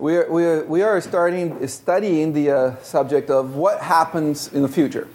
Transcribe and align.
We 0.00 0.16
are, 0.16 0.30
we 0.30 0.44
are, 0.44 0.64
we 0.64 0.82
are 0.82 1.00
starting 1.00 1.66
studying 1.66 2.32
the 2.32 2.50
uh, 2.52 2.76
subject 2.82 3.30
of 3.30 3.56
what 3.56 3.80
happens 3.80 4.46
in 4.52 4.62
the 4.62 4.68
future. 4.68 5.08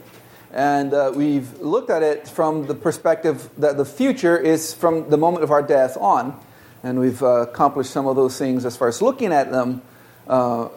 And 0.51 0.93
uh, 0.93 1.13
we've 1.15 1.57
looked 1.61 1.89
at 1.89 2.03
it 2.03 2.27
from 2.27 2.67
the 2.67 2.75
perspective 2.75 3.49
that 3.59 3.77
the 3.77 3.85
future 3.85 4.37
is 4.37 4.73
from 4.73 5.09
the 5.09 5.15
moment 5.15 5.45
of 5.45 5.51
our 5.51 5.61
death 5.61 5.95
on. 5.95 6.37
And 6.83 6.99
we've 6.99 7.23
uh, 7.23 7.43
accomplished 7.43 7.91
some 7.91 8.07
of 8.07 8.17
those 8.17 8.37
things 8.37 8.65
as 8.65 8.75
far 8.75 8.89
as 8.89 9.01
looking 9.01 9.31
at 9.31 9.51
them. 9.51 9.81
Uh, 10.27 10.67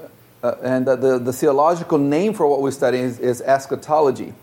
uh, 0.41 0.55
and 0.63 0.87
the, 0.87 1.19
the 1.19 1.33
theological 1.33 1.99
name 1.99 2.33
for 2.33 2.47
what 2.47 2.63
we're 2.63 2.71
studying 2.71 3.03
is, 3.03 3.19
is 3.19 3.43
eschatology. 3.43 4.35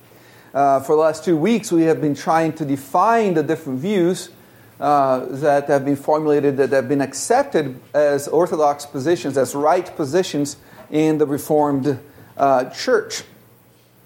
Uh, 0.53 0.81
for 0.81 0.93
the 0.93 1.01
last 1.01 1.23
two 1.23 1.37
weeks, 1.37 1.71
we 1.71 1.83
have 1.83 2.01
been 2.01 2.15
trying 2.15 2.51
to 2.51 2.65
define 2.65 3.33
the 3.33 3.43
different 3.43 3.79
views 3.79 4.29
uh, 4.79 5.25
that 5.25 5.67
have 5.67 5.85
been 5.85 5.95
formulated, 5.95 6.57
that 6.57 6.71
have 6.71 6.89
been 6.89 7.01
accepted 7.01 7.79
as 7.93 8.27
orthodox 8.27 8.85
positions, 8.85 9.37
as 9.37 9.55
right 9.55 9.95
positions 9.95 10.57
in 10.89 11.17
the 11.17 11.25
Reformed 11.25 11.99
uh, 12.37 12.69
Church. 12.69 13.23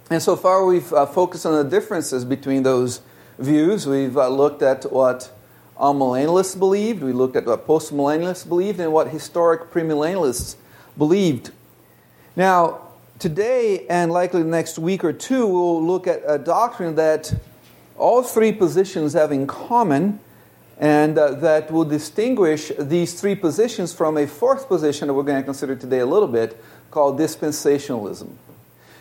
And 0.09 0.21
so 0.21 0.35
far, 0.35 0.65
we've 0.65 0.91
uh, 0.93 1.05
focused 1.05 1.45
on 1.45 1.53
the 1.63 1.69
differences 1.69 2.23
between 2.23 2.63
those 2.63 3.01
views. 3.37 3.87
We've 3.87 4.17
uh, 4.17 4.29
looked 4.29 4.61
at 4.61 4.91
what 4.91 5.31
amillennialists 5.79 6.57
believed, 6.57 7.03
we 7.03 7.13
looked 7.13 7.35
at 7.35 7.45
what 7.45 7.67
postmillennialists 7.67 8.47
believed, 8.47 8.79
and 8.79 8.91
what 8.91 9.09
historic 9.09 9.71
premillennialists 9.71 10.55
believed. 10.97 11.51
Now, 12.35 12.81
today 13.19 13.85
and 13.87 14.11
likely 14.11 14.43
the 14.43 14.49
next 14.49 14.79
week 14.79 15.03
or 15.03 15.13
two, 15.13 15.45
we'll 15.45 15.85
look 15.85 16.07
at 16.07 16.21
a 16.25 16.37
doctrine 16.37 16.95
that 16.95 17.33
all 17.97 18.23
three 18.23 18.51
positions 18.51 19.13
have 19.13 19.31
in 19.31 19.45
common 19.45 20.19
and 20.79 21.17
uh, 21.17 21.31
that 21.31 21.71
will 21.71 21.85
distinguish 21.85 22.71
these 22.77 23.19
three 23.19 23.35
positions 23.35 23.93
from 23.93 24.17
a 24.17 24.27
fourth 24.27 24.67
position 24.67 25.07
that 25.07 25.13
we're 25.13 25.23
going 25.23 25.39
to 25.39 25.43
consider 25.45 25.75
today 25.75 25.99
a 25.99 26.05
little 26.05 26.27
bit 26.27 26.61
called 26.91 27.19
dispensationalism. 27.19 28.29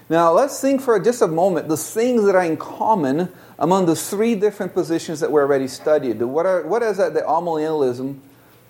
Now, 0.08 0.32
let's 0.32 0.60
think 0.60 0.80
for 0.80 0.98
just 1.00 1.20
a 1.20 1.26
moment 1.26 1.68
the 1.68 1.76
things 1.76 2.24
that 2.24 2.34
are 2.34 2.44
in 2.44 2.56
common 2.56 3.30
among 3.58 3.86
the 3.86 3.96
three 3.96 4.34
different 4.34 4.72
positions 4.72 5.20
that 5.20 5.32
we 5.32 5.40
already 5.40 5.68
studied. 5.68 6.22
What, 6.22 6.46
are, 6.46 6.62
what 6.66 6.82
is 6.82 6.96
that 6.98 7.14
that 7.14 7.24
amillennialism, 7.24 8.20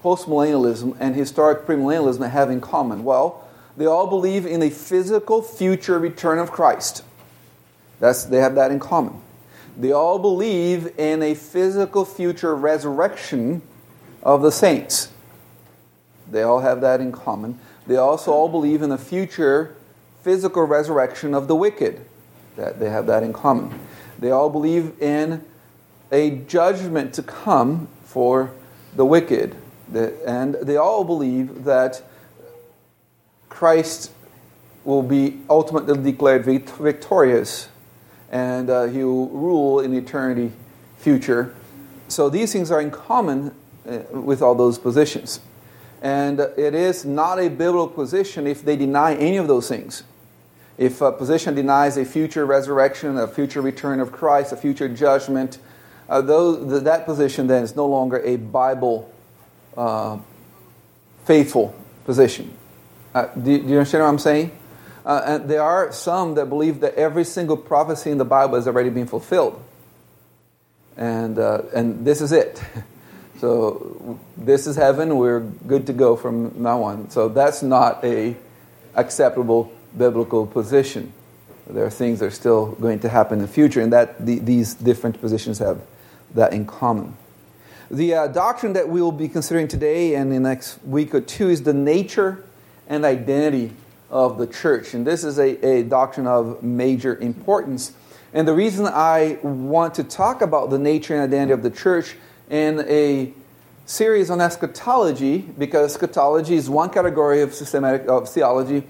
postmillennialism, 0.03 0.97
and 0.99 1.15
historic 1.15 1.67
premillennialism 1.67 2.31
have 2.31 2.51
in 2.51 2.61
common? 2.61 3.05
Well, 3.05 3.47
they 3.77 3.87
all 3.87 4.07
believe 4.07 4.47
in 4.47 4.63
a 4.63 4.71
physical 4.71 5.43
future 5.43 5.99
return 5.99 6.39
of 6.39 6.51
Christ. 6.51 7.05
That's, 8.01 8.25
they 8.25 8.39
have 8.39 8.55
that 8.55 8.71
in 8.71 8.81
common. 8.81 9.21
They 9.77 9.93
all 9.93 10.19
believe 10.19 10.99
in 10.99 11.23
a 11.23 11.35
physical 11.35 12.05
future 12.05 12.55
resurrection 12.55 13.63
of 14.23 14.43
the 14.43 14.51
saints. 14.51 15.11
They 16.31 16.43
all 16.43 16.61
have 16.61 16.81
that 16.81 17.01
in 17.01 17.13
common. 17.13 17.59
They 17.87 17.97
also 17.97 18.33
all 18.33 18.49
believe 18.49 18.83
in 18.83 18.91
a 18.91 18.99
future 18.99 19.77
physical 20.23 20.65
resurrection 20.65 21.35
of 21.35 21.47
the 21.47 21.55
wicked. 21.55 22.01
That 22.57 22.81
they 22.81 22.91
have 22.91 23.07
that 23.07 23.23
in 23.23 23.33
common. 23.33 23.79
They 24.19 24.31
all 24.31 24.49
believe 24.49 25.01
in 25.01 25.45
a 26.11 26.31
judgment 26.31 27.13
to 27.15 27.23
come 27.23 27.89
for 28.03 28.53
the 28.97 29.05
wicked. 29.05 29.55
And 29.95 30.55
they 30.55 30.77
all 30.77 31.05
believe 31.05 31.65
that 31.65 32.03
Christ 33.51 34.11
will 34.85 35.03
be 35.03 35.41
ultimately 35.51 36.03
declared 36.03 36.45
victorious 36.45 37.69
and 38.31 38.71
uh, 38.71 38.85
he 38.85 39.05
will 39.05 39.29
rule 39.29 39.81
in 39.81 39.95
eternity 39.95 40.53
future. 40.99 41.55
So 42.09 42.29
these 42.29 42.53
things 42.53 42.71
are 42.71 42.81
in 42.81 42.91
common 42.91 43.55
uh, 43.89 43.99
with 44.11 44.43
all 44.43 44.55
those 44.55 44.79
positions. 44.79 45.41
And 46.03 46.41
it 46.41 46.75
is 46.75 47.05
not 47.05 47.39
a 47.39 47.49
biblical 47.49 47.89
position 47.89 48.47
if 48.47 48.63
they 48.63 48.77
deny 48.77 49.15
any 49.15 49.37
of 49.37 49.49
those 49.49 49.69
things. 49.69 50.03
If 50.79 51.01
a 51.01 51.11
position 51.11 51.55
denies 51.55 51.97
a 51.97 52.05
future 52.05 52.45
resurrection, 52.45 53.17
a 53.17 53.27
future 53.27 53.63
return 53.63 53.99
of 53.99 54.13
Christ, 54.13 54.53
a 54.53 54.57
future 54.57 54.89
judgment, 54.89 55.59
uh, 56.09 56.21
those, 56.21 56.83
that 56.85 57.07
position 57.07 57.47
then 57.47 57.63
is 57.63 57.75
no 57.75 57.87
longer 57.87 58.19
a 58.21 58.37
Bible 58.37 59.11
uh, 59.77 60.19
faithful 61.25 61.75
position. 62.05 62.53
Uh, 63.15 63.27
do, 63.35 63.59
do, 63.59 63.69
you 63.69 63.79
understand 63.79 64.05
what 64.05 64.11
I'm 64.11 64.19
saying? 64.19 64.51
Uh, 65.07 65.23
and 65.25 65.49
there 65.49 65.63
are 65.63 65.93
some 65.93 66.35
that 66.35 66.47
believe 66.47 66.81
that 66.81 66.93
every 66.97 67.25
single 67.25 67.57
prophecy 67.57 68.11
in 68.11 68.19
the 68.19 68.25
Bible 68.25 68.57
has 68.57 68.67
already 68.67 68.91
been 68.91 69.07
fulfilled. 69.07 69.63
And, 70.97 71.39
uh, 71.39 71.63
and 71.73 72.05
this 72.05 72.21
is 72.21 72.33
it. 72.33 72.63
So 73.39 74.19
this 74.35 74.67
is 74.67 74.77
heaven. 74.77 75.19
We're 75.19 75.41
good 75.41 75.89
to 75.89 75.93
go 75.93 76.17
from 76.17 76.63
now 76.63 76.83
on. 76.85 77.11
So 77.11 77.29
that's 77.29 77.63
not 77.63 78.03
a 78.03 78.35
acceptable 78.95 79.71
biblical 79.97 80.47
position. 80.47 81.13
There 81.67 81.85
are 81.85 81.91
things 81.91 82.21
that 82.21 82.27
are 82.27 82.31
still 82.31 82.73
going 82.77 83.01
to 83.01 83.11
happen 83.11 83.41
in 83.41 83.43
the 83.43 83.53
future, 83.53 83.83
and 83.83 83.93
that 83.93 84.25
the, 84.25 84.39
these 84.39 84.73
different 84.73 85.21
positions 85.21 85.59
have 85.59 85.83
that 86.35 86.55
in 86.55 86.65
common. 86.65 87.15
The 87.91 88.15
uh, 88.15 88.27
doctrine 88.29 88.73
that 88.73 88.89
we 88.89 89.03
will 89.03 89.13
be 89.13 89.29
considering 89.29 89.69
today 89.69 90.15
and 90.15 90.33
in 90.33 90.43
the 90.43 90.49
next 90.49 90.83
week 90.83 91.15
or 91.15 91.21
two 91.21 91.51
is 91.51 91.63
the 91.63 91.75
nature 91.75 92.43
and 92.89 93.05
identity 93.05 93.73
of 94.11 94.39
the 94.39 94.47
church. 94.47 94.95
And 94.95 95.07
this 95.07 95.25
is 95.25 95.39
a, 95.39 95.65
a 95.67 95.83
doctrine 95.83 96.27
of 96.27 96.63
major 96.63 97.17
importance. 97.17 97.93
And 98.33 98.47
the 98.47 98.55
reason 98.55 98.87
I 98.87 99.39
want 99.43 99.95
to 99.95 100.05
talk 100.05 100.43
about 100.43 100.71
the 100.71 100.79
nature 100.79 101.15
and 101.15 101.23
identity 101.23 101.53
of 101.53 101.63
the 101.63 101.71
church 101.71 102.17
in 102.51 102.85
a 102.89 103.33
series 103.87 104.31
on 104.31 104.41
eschatology, 104.41 105.39
because 105.39 105.95
eschatology 105.95 106.57
is 106.57 106.69
one 106.69 106.91
category 106.91 107.41
of 107.43 107.55
systematic 107.55 108.09
of 108.09 108.29
theology. 108.29 108.83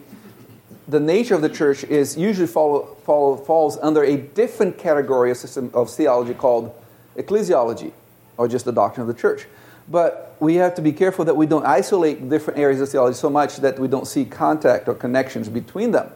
The 0.88 1.00
nature 1.00 1.34
of 1.34 1.42
the 1.42 1.48
church 1.48 1.84
is 1.84 2.16
usually 2.16 2.46
follow, 2.46 2.96
follow, 3.04 3.36
falls 3.36 3.76
under 3.78 4.04
a 4.04 4.16
different 4.16 4.78
category 4.78 5.30
of, 5.30 5.36
system, 5.36 5.70
of 5.74 5.90
theology 5.90 6.32
called 6.32 6.74
ecclesiology, 7.16 7.92
or 8.36 8.48
just 8.48 8.64
the 8.64 8.72
doctrine 8.72 9.08
of 9.08 9.14
the 9.14 9.20
church. 9.20 9.46
But 9.88 10.36
we 10.40 10.56
have 10.56 10.74
to 10.74 10.82
be 10.82 10.92
careful 10.92 11.24
that 11.26 11.36
we 11.36 11.46
don't 11.46 11.64
isolate 11.64 12.28
different 12.28 12.58
areas 12.58 12.80
of 12.80 12.88
theology 12.88 13.16
so 13.16 13.30
much 13.30 13.58
that 13.58 13.78
we 13.78 13.88
don't 13.88 14.06
see 14.06 14.24
contact 14.24 14.88
or 14.88 14.94
connections 14.94 15.48
between 15.48 15.92
them. 15.92 16.10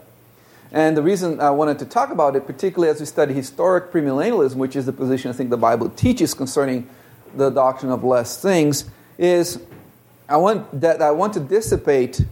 And 0.72 0.96
the 0.96 1.02
reason 1.02 1.40
I 1.40 1.50
wanted 1.50 1.78
to 1.80 1.84
talk 1.84 2.10
about 2.10 2.36
it, 2.36 2.46
particularly 2.46 2.90
as 2.90 3.00
we 3.00 3.06
study 3.06 3.34
historic 3.34 3.92
premillennialism, 3.92 4.56
which 4.56 4.76
is 4.76 4.86
the 4.86 4.92
position 4.92 5.30
I 5.30 5.34
think 5.34 5.50
the 5.50 5.56
Bible 5.56 5.88
teaches 5.90 6.32
concerning 6.32 6.88
the 7.34 7.50
doctrine 7.50 7.90
of 7.90 8.04
less 8.04 8.40
things, 8.40 8.88
is 9.18 9.60
I 10.28 10.36
want 10.36 10.80
that 10.80 11.02
I 11.02 11.10
want 11.10 11.34
to 11.34 11.40
dissipate 11.40 12.24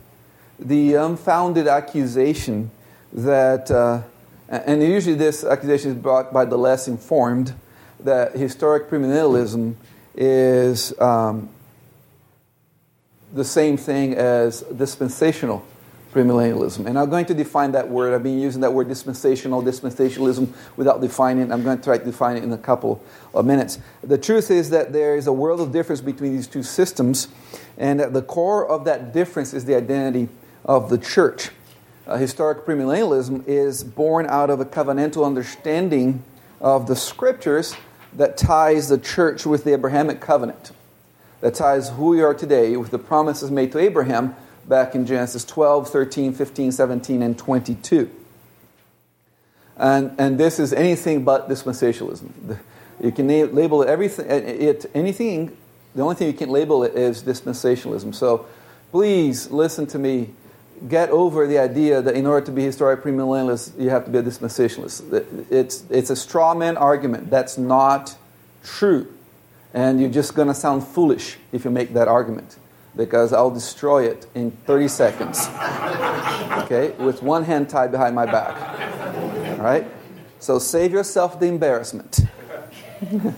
the 0.58 0.94
unfounded 0.94 1.66
accusation 1.66 2.70
that, 3.12 3.70
uh, 3.70 4.02
and 4.48 4.82
usually 4.82 5.16
this 5.16 5.42
accusation 5.44 5.92
is 5.92 5.96
brought 5.96 6.32
by 6.32 6.44
the 6.44 6.56
less 6.56 6.86
informed, 6.86 7.54
that 8.00 8.36
historic 8.36 8.88
premillennialism 8.88 9.74
is 10.18 10.98
um, 11.00 11.48
the 13.32 13.44
same 13.44 13.76
thing 13.76 14.14
as 14.14 14.62
dispensational 14.62 15.64
premillennialism. 16.12 16.86
And 16.86 16.98
I'm 16.98 17.08
going 17.08 17.26
to 17.26 17.34
define 17.34 17.72
that 17.72 17.88
word. 17.88 18.12
I've 18.12 18.22
been 18.22 18.40
using 18.40 18.62
that 18.62 18.72
word 18.72 18.88
dispensational, 18.88 19.62
dispensationalism, 19.62 20.52
without 20.76 21.00
defining 21.00 21.44
it. 21.44 21.52
I'm 21.52 21.62
going 21.62 21.78
to 21.78 21.84
try 21.84 21.98
to 21.98 22.04
define 22.04 22.36
it 22.36 22.42
in 22.42 22.52
a 22.52 22.58
couple 22.58 23.02
of 23.32 23.46
minutes. 23.46 23.78
The 24.02 24.18
truth 24.18 24.50
is 24.50 24.70
that 24.70 24.92
there 24.92 25.16
is 25.16 25.28
a 25.28 25.32
world 25.32 25.60
of 25.60 25.70
difference 25.70 26.00
between 26.00 26.34
these 26.34 26.48
two 26.48 26.64
systems, 26.64 27.28
and 27.76 28.00
at 28.00 28.12
the 28.12 28.22
core 28.22 28.66
of 28.68 28.84
that 28.86 29.12
difference 29.12 29.54
is 29.54 29.66
the 29.66 29.76
identity 29.76 30.28
of 30.64 30.90
the 30.90 30.98
church. 30.98 31.50
Uh, 32.06 32.16
historic 32.16 32.64
premillennialism 32.64 33.46
is 33.46 33.84
born 33.84 34.26
out 34.26 34.50
of 34.50 34.60
a 34.60 34.64
covenantal 34.64 35.24
understanding 35.24 36.24
of 36.60 36.88
the 36.88 36.96
scriptures 36.96 37.76
that 38.14 38.36
ties 38.36 38.88
the 38.88 38.98
church 38.98 39.46
with 39.46 39.64
the 39.64 39.72
Abrahamic 39.72 40.20
covenant, 40.20 40.72
that 41.40 41.54
ties 41.54 41.90
who 41.90 42.08
we 42.08 42.22
are 42.22 42.34
today 42.34 42.76
with 42.76 42.90
the 42.90 42.98
promises 42.98 43.50
made 43.50 43.72
to 43.72 43.78
Abraham 43.78 44.34
back 44.66 44.94
in 44.94 45.06
Genesis 45.06 45.44
12, 45.44 45.88
13, 45.88 46.32
15, 46.32 46.72
17, 46.72 47.22
and 47.22 47.38
22. 47.38 48.10
And, 49.76 50.14
and 50.18 50.38
this 50.38 50.58
is 50.58 50.72
anything 50.72 51.24
but 51.24 51.48
dispensationalism. 51.48 52.58
You 53.00 53.12
can 53.12 53.28
label 53.28 53.82
it 53.82 53.88
everything, 53.88 54.26
it, 54.28 54.90
anything, 54.94 55.56
the 55.94 56.02
only 56.02 56.16
thing 56.16 56.26
you 56.26 56.32
can 56.32 56.50
label 56.50 56.82
it 56.82 56.94
is 56.94 57.22
dispensationalism. 57.22 58.14
So 58.14 58.46
please 58.90 59.50
listen 59.50 59.86
to 59.88 59.98
me 59.98 60.30
get 60.88 61.10
over 61.10 61.46
the 61.46 61.58
idea 61.58 62.00
that 62.02 62.14
in 62.14 62.26
order 62.26 62.44
to 62.46 62.52
be 62.52 62.62
historic 62.62 63.02
premillennialist, 63.02 63.80
you 63.80 63.90
have 63.90 64.04
to 64.04 64.10
be 64.10 64.18
a 64.18 64.22
dispensationalist. 64.22 65.50
It's, 65.50 65.84
it's 65.90 66.10
a 66.10 66.16
straw 66.16 66.54
man 66.54 66.76
argument. 66.76 67.30
That's 67.30 67.58
not 67.58 68.16
true. 68.62 69.12
And 69.74 70.00
you're 70.00 70.10
just 70.10 70.34
going 70.34 70.48
to 70.48 70.54
sound 70.54 70.86
foolish 70.86 71.36
if 71.52 71.64
you 71.64 71.70
make 71.70 71.94
that 71.94 72.08
argument 72.08 72.56
because 72.96 73.32
I'll 73.32 73.50
destroy 73.50 74.06
it 74.06 74.26
in 74.34 74.50
30 74.50 74.88
seconds. 74.88 75.48
Okay? 76.64 76.90
With 76.98 77.22
one 77.22 77.44
hand 77.44 77.68
tied 77.68 77.92
behind 77.92 78.14
my 78.14 78.26
back. 78.26 78.56
All 79.58 79.64
right? 79.64 79.86
So 80.40 80.58
save 80.58 80.92
yourself 80.92 81.38
the 81.40 81.46
embarrassment. 81.46 82.20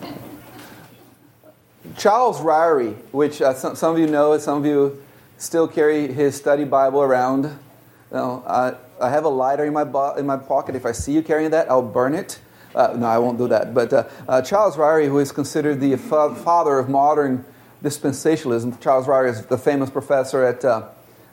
Charles 1.97 2.41
Ryrie, 2.41 2.95
which 3.13 3.43
uh, 3.43 3.55
some, 3.55 3.75
some, 3.75 3.95
of 3.95 3.99
you 3.99 4.07
know, 4.07 4.39
some 4.39 4.59
of 4.59 4.67
you 4.67 5.03
still 5.41 5.67
carry 5.67 6.13
his 6.13 6.37
study 6.37 6.65
Bible 6.65 7.01
around. 7.01 7.59
I, 8.13 8.75
I 9.01 9.09
have 9.09 9.25
a 9.25 9.29
lighter 9.29 9.65
in 9.65 9.73
my, 9.73 9.85
bo- 9.85 10.15
in 10.15 10.27
my 10.27 10.37
pocket. 10.37 10.77
If 10.77 10.85
I 10.85 10.93
see 10.93 11.13
you 11.13 11.23
carrying 11.23 11.51
that, 11.53 11.71
I'll 11.71 11.83
burn 11.83 12.15
it. 12.15 12.39
Uh, 12.75 12.95
no, 12.97 13.07
I 13.07 13.19
won't 13.19 13.39
do 13.39 13.49
that. 13.49 13.73
But 13.75 13.93
uh, 13.93 14.09
uh, 14.29 14.43
Charles 14.43 14.77
Ryrie, 14.77 15.09
who 15.09 15.19
is 15.19 15.33
considered 15.33 15.81
the 15.81 15.97
fa- 15.97 16.35
father 16.35 16.79
of 16.79 16.89
modern 16.89 17.45
dispensationalism, 17.83 18.79
Charles 18.81 19.07
Ryrie 19.07 19.31
is 19.31 19.47
the 19.47 19.57
famous 19.57 19.89
professor 19.89 20.45
at 20.45 20.65
uh, 20.65 20.89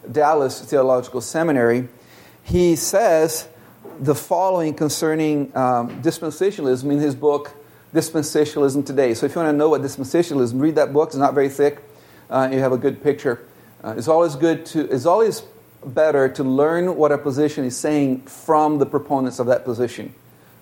Dallas 0.10 0.62
Theological 0.62 1.20
Seminary. 1.20 1.90
He 2.44 2.78
says 2.78 3.50
the 4.00 4.16
following 4.16 4.74
concerning 4.74 5.56
um, 5.56 6.02
dispensationalism 6.02 6.90
in 6.92 7.00
his 7.00 7.14
book, 7.14 7.52
Dispensationalism 7.94 8.86
Today. 8.86 9.14
So 9.14 9.26
if 9.26 9.36
you 9.36 9.42
want 9.42 9.54
to 9.54 9.58
know 9.58 9.70
what 9.70 9.82
dispensationalism, 9.82 10.62
read 10.62 10.76
that 10.76 10.94
book. 10.94 11.10
It's 11.10 11.18
not 11.18 11.34
very 11.34 11.50
thick. 11.50 11.84
Uh, 12.30 12.50
you 12.52 12.60
have 12.60 12.72
a 12.72 12.78
good 12.78 13.04
picture. 13.04 13.46
Uh, 13.84 13.94
it's 13.98 14.08
always 14.08 14.36
good 14.36 14.66
to, 14.68 14.90
it's 14.90 15.06
always 15.06 15.44
better 15.86 16.28
to 16.30 16.44
learn 16.44 16.96
what 16.96 17.12
a 17.12 17.18
position 17.18 17.64
is 17.64 17.78
saying 17.78 18.22
from 18.22 18.80
the 18.80 18.86
proponents 18.86 19.40
of 19.40 19.48
that 19.48 19.64
position. 19.64 20.14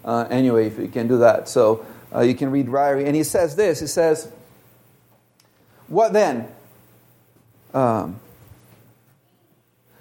Uh, 0.04 0.28
anyway, 0.30 0.68
if 0.68 0.78
you 0.78 0.88
can 0.88 1.08
do 1.08 1.18
that. 1.20 1.48
So 1.48 1.86
uh, 2.14 2.22
you 2.22 2.36
can 2.36 2.52
read 2.52 2.68
Ryrie. 2.68 3.06
And 3.06 3.16
he 3.16 3.24
says 3.24 3.56
this 3.56 3.80
he 3.80 3.88
says, 3.88 4.32
What 5.88 6.14
then? 6.14 6.48
Um, 7.74 8.20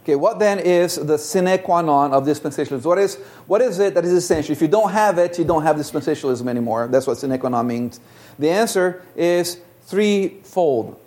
okay, 0.02 0.14
what 0.14 0.38
then 0.38 0.58
is 0.60 0.96
the 0.96 1.18
sine 1.18 1.58
qua 1.58 1.80
non 1.80 2.12
of 2.12 2.24
dispensationalism? 2.24 2.84
What 2.84 2.98
is, 2.98 3.16
what 3.46 3.60
is 3.60 3.78
it 3.78 3.94
that 3.94 4.04
is 4.04 4.12
essential? 4.12 4.52
If 4.52 4.62
you 4.62 4.68
don't 4.68 4.92
have 4.92 5.18
it, 5.18 5.38
you 5.38 5.44
don't 5.44 5.62
have 5.62 5.76
dispensationalism 5.76 6.46
anymore. 6.48 6.88
That's 6.88 7.06
what 7.06 7.16
sine 7.18 7.38
qua 7.38 7.48
non 7.48 7.66
means. 7.66 7.98
The 8.38 8.50
answer 8.50 9.02
is 9.16 9.58
threefold. 9.82 11.00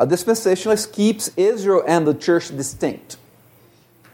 A 0.00 0.06
dispensationalist 0.06 0.94
keeps 0.94 1.28
Israel 1.36 1.84
and 1.86 2.06
the 2.06 2.14
church 2.14 2.48
distinct. 2.48 3.18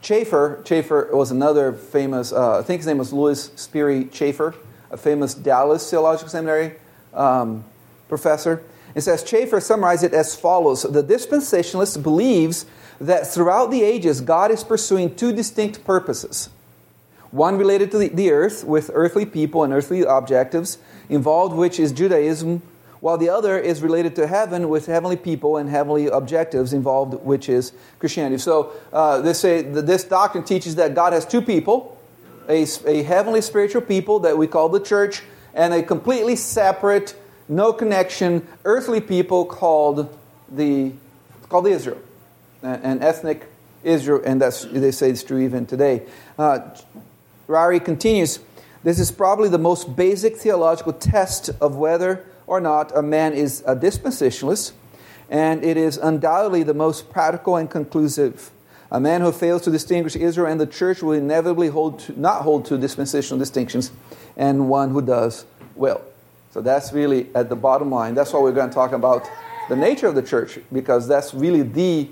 Chafer, 0.02 0.60
Chafer 0.64 1.08
was 1.12 1.30
another 1.30 1.72
famous, 1.72 2.32
uh, 2.32 2.58
I 2.58 2.62
think 2.62 2.80
his 2.80 2.88
name 2.88 2.98
was 2.98 3.12
Lewis 3.12 3.52
Sperry 3.54 4.06
Chafer, 4.06 4.56
a 4.90 4.96
famous 4.96 5.32
Dallas 5.32 5.88
Theological 5.88 6.28
Seminary 6.28 6.74
um, 7.14 7.64
professor. 8.08 8.64
It 8.96 9.02
says 9.02 9.22
Chafer 9.22 9.60
summarized 9.60 10.02
it 10.02 10.12
as 10.12 10.34
follows 10.34 10.82
The 10.82 11.04
dispensationalist 11.04 12.02
believes 12.02 12.66
that 13.00 13.28
throughout 13.28 13.70
the 13.70 13.84
ages, 13.84 14.20
God 14.20 14.50
is 14.50 14.64
pursuing 14.64 15.14
two 15.14 15.32
distinct 15.32 15.84
purposes. 15.84 16.50
One 17.30 17.58
related 17.58 17.92
to 17.92 17.98
the 17.98 18.32
earth, 18.32 18.64
with 18.64 18.90
earthly 18.92 19.24
people 19.24 19.62
and 19.62 19.72
earthly 19.72 20.02
objectives, 20.02 20.78
involved 21.08 21.54
which 21.54 21.78
is 21.78 21.92
Judaism, 21.92 22.62
while 23.06 23.16
the 23.16 23.28
other 23.28 23.56
is 23.56 23.82
related 23.82 24.16
to 24.16 24.26
heaven 24.26 24.68
with 24.68 24.86
heavenly 24.86 25.16
people 25.16 25.58
and 25.58 25.70
heavenly 25.70 26.08
objectives 26.08 26.72
involved, 26.72 27.14
which 27.24 27.48
is 27.48 27.72
Christianity. 28.00 28.38
So 28.38 28.72
uh, 28.92 29.20
this, 29.20 29.38
say, 29.38 29.62
this 29.62 30.02
doctrine 30.02 30.42
teaches 30.42 30.74
that 30.74 30.96
God 30.96 31.12
has 31.12 31.24
two 31.24 31.40
people 31.40 31.96
a, 32.48 32.66
a 32.84 33.04
heavenly 33.04 33.42
spiritual 33.42 33.82
people 33.82 34.18
that 34.20 34.36
we 34.36 34.48
call 34.48 34.68
the 34.68 34.80
church, 34.80 35.22
and 35.54 35.72
a 35.72 35.84
completely 35.84 36.34
separate, 36.34 37.16
no 37.48 37.72
connection, 37.72 38.44
earthly 38.64 39.00
people 39.00 39.44
called 39.44 40.12
the 40.50 40.92
called 41.48 41.68
Israel, 41.68 42.00
an 42.62 43.02
ethnic 43.04 43.46
Israel, 43.84 44.20
and 44.24 44.40
that's 44.40 44.64
they 44.64 44.90
say 44.90 45.10
it's 45.10 45.22
true 45.22 45.38
even 45.38 45.64
today. 45.64 46.02
Uh, 46.36 46.58
Ryrie 47.46 47.84
continues. 47.84 48.40
This 48.82 48.98
is 48.98 49.12
probably 49.12 49.48
the 49.48 49.58
most 49.58 49.94
basic 49.94 50.36
theological 50.36 50.92
test 50.92 51.50
of 51.60 51.76
whether 51.76 52.24
or 52.46 52.60
not 52.60 52.96
a 52.96 53.02
man 53.02 53.32
is 53.32 53.62
a 53.66 53.74
dispensationalist, 53.74 54.72
and 55.28 55.64
it 55.64 55.76
is 55.76 55.96
undoubtedly 55.96 56.62
the 56.62 56.74
most 56.74 57.10
practical 57.10 57.56
and 57.56 57.70
conclusive. 57.70 58.50
A 58.90 59.00
man 59.00 59.20
who 59.20 59.32
fails 59.32 59.62
to 59.62 59.70
distinguish 59.70 60.14
Israel 60.14 60.46
and 60.46 60.60
the 60.60 60.66
church 60.66 61.02
will 61.02 61.12
inevitably 61.12 61.68
hold 61.68 61.98
to, 62.00 62.20
not 62.20 62.42
hold 62.42 62.64
to 62.66 62.78
dispensational 62.78 63.38
distinctions, 63.38 63.90
and 64.36 64.68
one 64.68 64.90
who 64.90 65.02
does 65.02 65.44
will. 65.74 66.02
So 66.52 66.60
that's 66.60 66.92
really 66.92 67.28
at 67.34 67.48
the 67.48 67.56
bottom 67.56 67.90
line. 67.90 68.14
That's 68.14 68.32
why 68.32 68.40
we're 68.40 68.52
going 68.52 68.70
to 68.70 68.74
talk 68.74 68.92
about 68.92 69.28
the 69.68 69.76
nature 69.76 70.06
of 70.06 70.14
the 70.14 70.22
church, 70.22 70.60
because 70.72 71.08
that's 71.08 71.34
really 71.34 71.62
the, 71.62 72.08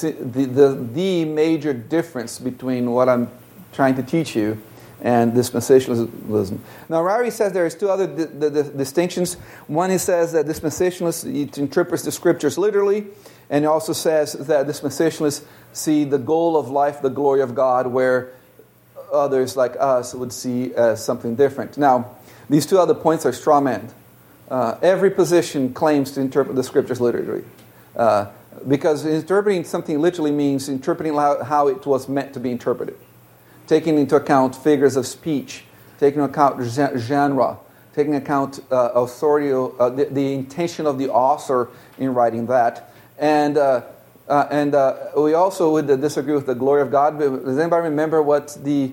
the, 0.00 0.12
the, 0.12 0.88
the 0.94 1.24
major 1.24 1.72
difference 1.72 2.38
between 2.38 2.92
what 2.92 3.08
I'm 3.08 3.28
trying 3.72 3.96
to 3.96 4.02
teach 4.02 4.36
you 4.36 4.62
and 5.02 5.32
dispensationalism. 5.32 6.58
Now, 6.88 7.02
Ryrie 7.02 7.32
says 7.32 7.52
there 7.52 7.66
is 7.66 7.74
two 7.74 7.88
other 7.90 8.06
di- 8.06 8.48
di- 8.48 8.70
distinctions. 8.76 9.34
One, 9.66 9.90
he 9.90 9.98
says 9.98 10.32
that 10.32 10.46
dispensationalists 10.46 11.58
interprets 11.58 12.02
the 12.02 12.12
scriptures 12.12 12.56
literally, 12.56 13.06
and 13.50 13.64
he 13.64 13.66
also 13.66 13.92
says 13.92 14.32
that 14.32 14.66
dispensationalists 14.66 15.44
see 15.72 16.04
the 16.04 16.18
goal 16.18 16.56
of 16.56 16.70
life, 16.70 17.02
the 17.02 17.10
glory 17.10 17.42
of 17.42 17.54
God, 17.54 17.86
where 17.86 18.32
others 19.12 19.56
like 19.56 19.76
us 19.78 20.14
would 20.14 20.32
see 20.32 20.74
as 20.74 21.04
something 21.04 21.36
different. 21.36 21.76
Now, 21.76 22.16
these 22.48 22.66
two 22.66 22.78
other 22.78 22.94
points 22.94 23.26
are 23.26 23.32
straw 23.32 23.60
men. 23.60 23.88
Uh, 24.50 24.78
every 24.80 25.10
position 25.10 25.74
claims 25.74 26.12
to 26.12 26.20
interpret 26.20 26.56
the 26.56 26.62
scriptures 26.62 27.00
literally. 27.00 27.44
Uh, 27.94 28.30
because 28.66 29.04
interpreting 29.04 29.64
something 29.64 30.00
literally 30.00 30.30
means 30.30 30.68
interpreting 30.68 31.14
how 31.14 31.68
it 31.68 31.84
was 31.84 32.08
meant 32.08 32.32
to 32.32 32.40
be 32.40 32.50
interpreted 32.50 32.96
taking 33.66 33.98
into 33.98 34.16
account 34.16 34.54
figures 34.54 34.96
of 34.96 35.06
speech, 35.06 35.64
taking 35.98 36.20
into 36.20 36.32
account 36.32 36.62
genre, 36.98 37.58
taking 37.94 38.14
account 38.14 38.60
uh, 38.70 38.90
authority, 38.94 39.50
uh, 39.52 39.88
the, 39.90 40.04
the, 40.06 40.34
intention 40.34 40.86
of 40.86 40.98
the 40.98 41.08
author 41.08 41.70
in 41.98 42.12
writing 42.14 42.46
that. 42.46 42.92
And, 43.18 43.56
uh, 43.56 43.82
uh 44.28 44.48
and 44.50 44.74
uh, 44.74 45.10
we 45.16 45.34
also 45.34 45.72
would 45.72 45.86
disagree 45.86 46.34
with 46.34 46.46
the 46.46 46.54
glory 46.54 46.82
of 46.82 46.90
God. 46.90 47.18
Does 47.18 47.58
anybody 47.58 47.84
remember 47.84 48.22
what 48.22 48.56
the 48.62 48.92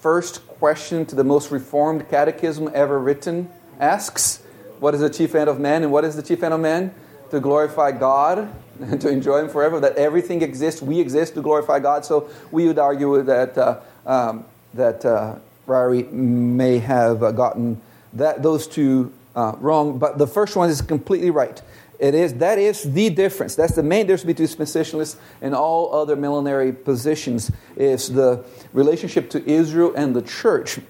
first 0.00 0.46
question 0.46 1.06
to 1.06 1.14
the 1.14 1.24
most 1.24 1.50
reformed 1.50 2.08
catechism 2.08 2.70
ever 2.74 2.98
written 2.98 3.50
asks? 3.78 4.42
What 4.80 4.94
is 4.94 5.00
the 5.00 5.10
chief 5.10 5.34
end 5.34 5.48
of 5.48 5.60
man? 5.60 5.82
And 5.82 5.92
what 5.92 6.04
is 6.04 6.16
the 6.16 6.22
chief 6.22 6.42
end 6.42 6.54
of 6.54 6.60
man? 6.60 6.94
To 7.30 7.38
glorify 7.38 7.92
God 7.92 8.52
to 9.00 9.08
enjoy 9.08 9.40
Him 9.40 9.48
forever. 9.48 9.80
That 9.80 9.96
everything 9.96 10.42
exists, 10.42 10.82
we 10.82 11.00
exist 11.00 11.34
to 11.34 11.42
glorify 11.42 11.78
God. 11.78 12.04
So 12.04 12.28
we 12.50 12.66
would 12.66 12.78
argue 12.78 13.22
that 13.22 13.56
uh, 13.58 13.80
um, 14.06 14.44
that 14.74 15.04
uh, 15.04 15.36
Ryrie 15.66 16.10
may 16.10 16.78
have 16.78 17.22
uh, 17.22 17.32
gotten 17.32 17.80
that, 18.14 18.42
those 18.42 18.66
two 18.66 19.12
uh, 19.36 19.54
wrong, 19.58 19.98
but 19.98 20.18
the 20.18 20.26
first 20.26 20.56
one 20.56 20.68
is 20.70 20.80
completely 20.80 21.30
right. 21.30 21.60
It 21.98 22.14
is, 22.14 22.34
that 22.34 22.58
is 22.58 22.82
the 22.82 23.10
difference. 23.10 23.54
That's 23.54 23.74
the 23.74 23.82
main 23.82 24.06
difference 24.06 24.24
between 24.24 24.48
dispensationalists 24.48 25.16
and 25.42 25.54
all 25.54 25.94
other 25.94 26.16
millenary 26.16 26.72
positions 26.72 27.52
is 27.76 28.08
the 28.08 28.42
relationship 28.72 29.28
to 29.30 29.48
Israel 29.48 29.92
and 29.94 30.16
the 30.16 30.22
church. 30.22 30.80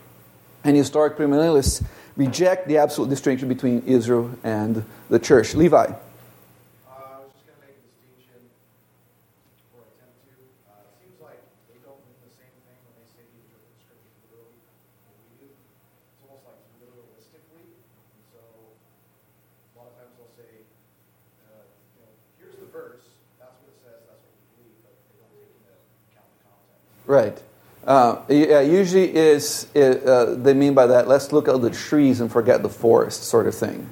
And 0.63 0.77
historic 0.77 1.17
premillennialists 1.17 1.85
reject 2.17 2.69
the 2.69 2.79
absolute 2.79 3.11
distinction 3.11 3.49
between 3.49 3.83
Israel 3.87 4.31
and 4.45 4.85
the 5.09 5.19
church. 5.19 5.55
Levi. 5.55 5.93
Right. 27.11 27.43
Uh, 27.85 28.23
yeah, 28.29 28.61
usually 28.61 29.13
is 29.13 29.67
uh, 29.75 30.37
they 30.39 30.55
mean 30.55 30.75
by 30.75 30.87
that. 30.87 31.09
Let's 31.09 31.33
look 31.33 31.49
at 31.49 31.61
the 31.61 31.71
trees 31.71 32.21
and 32.21 32.31
forget 32.31 32.63
the 32.63 32.69
forest, 32.69 33.25
sort 33.25 33.49
of 33.49 33.55
thing. 33.57 33.91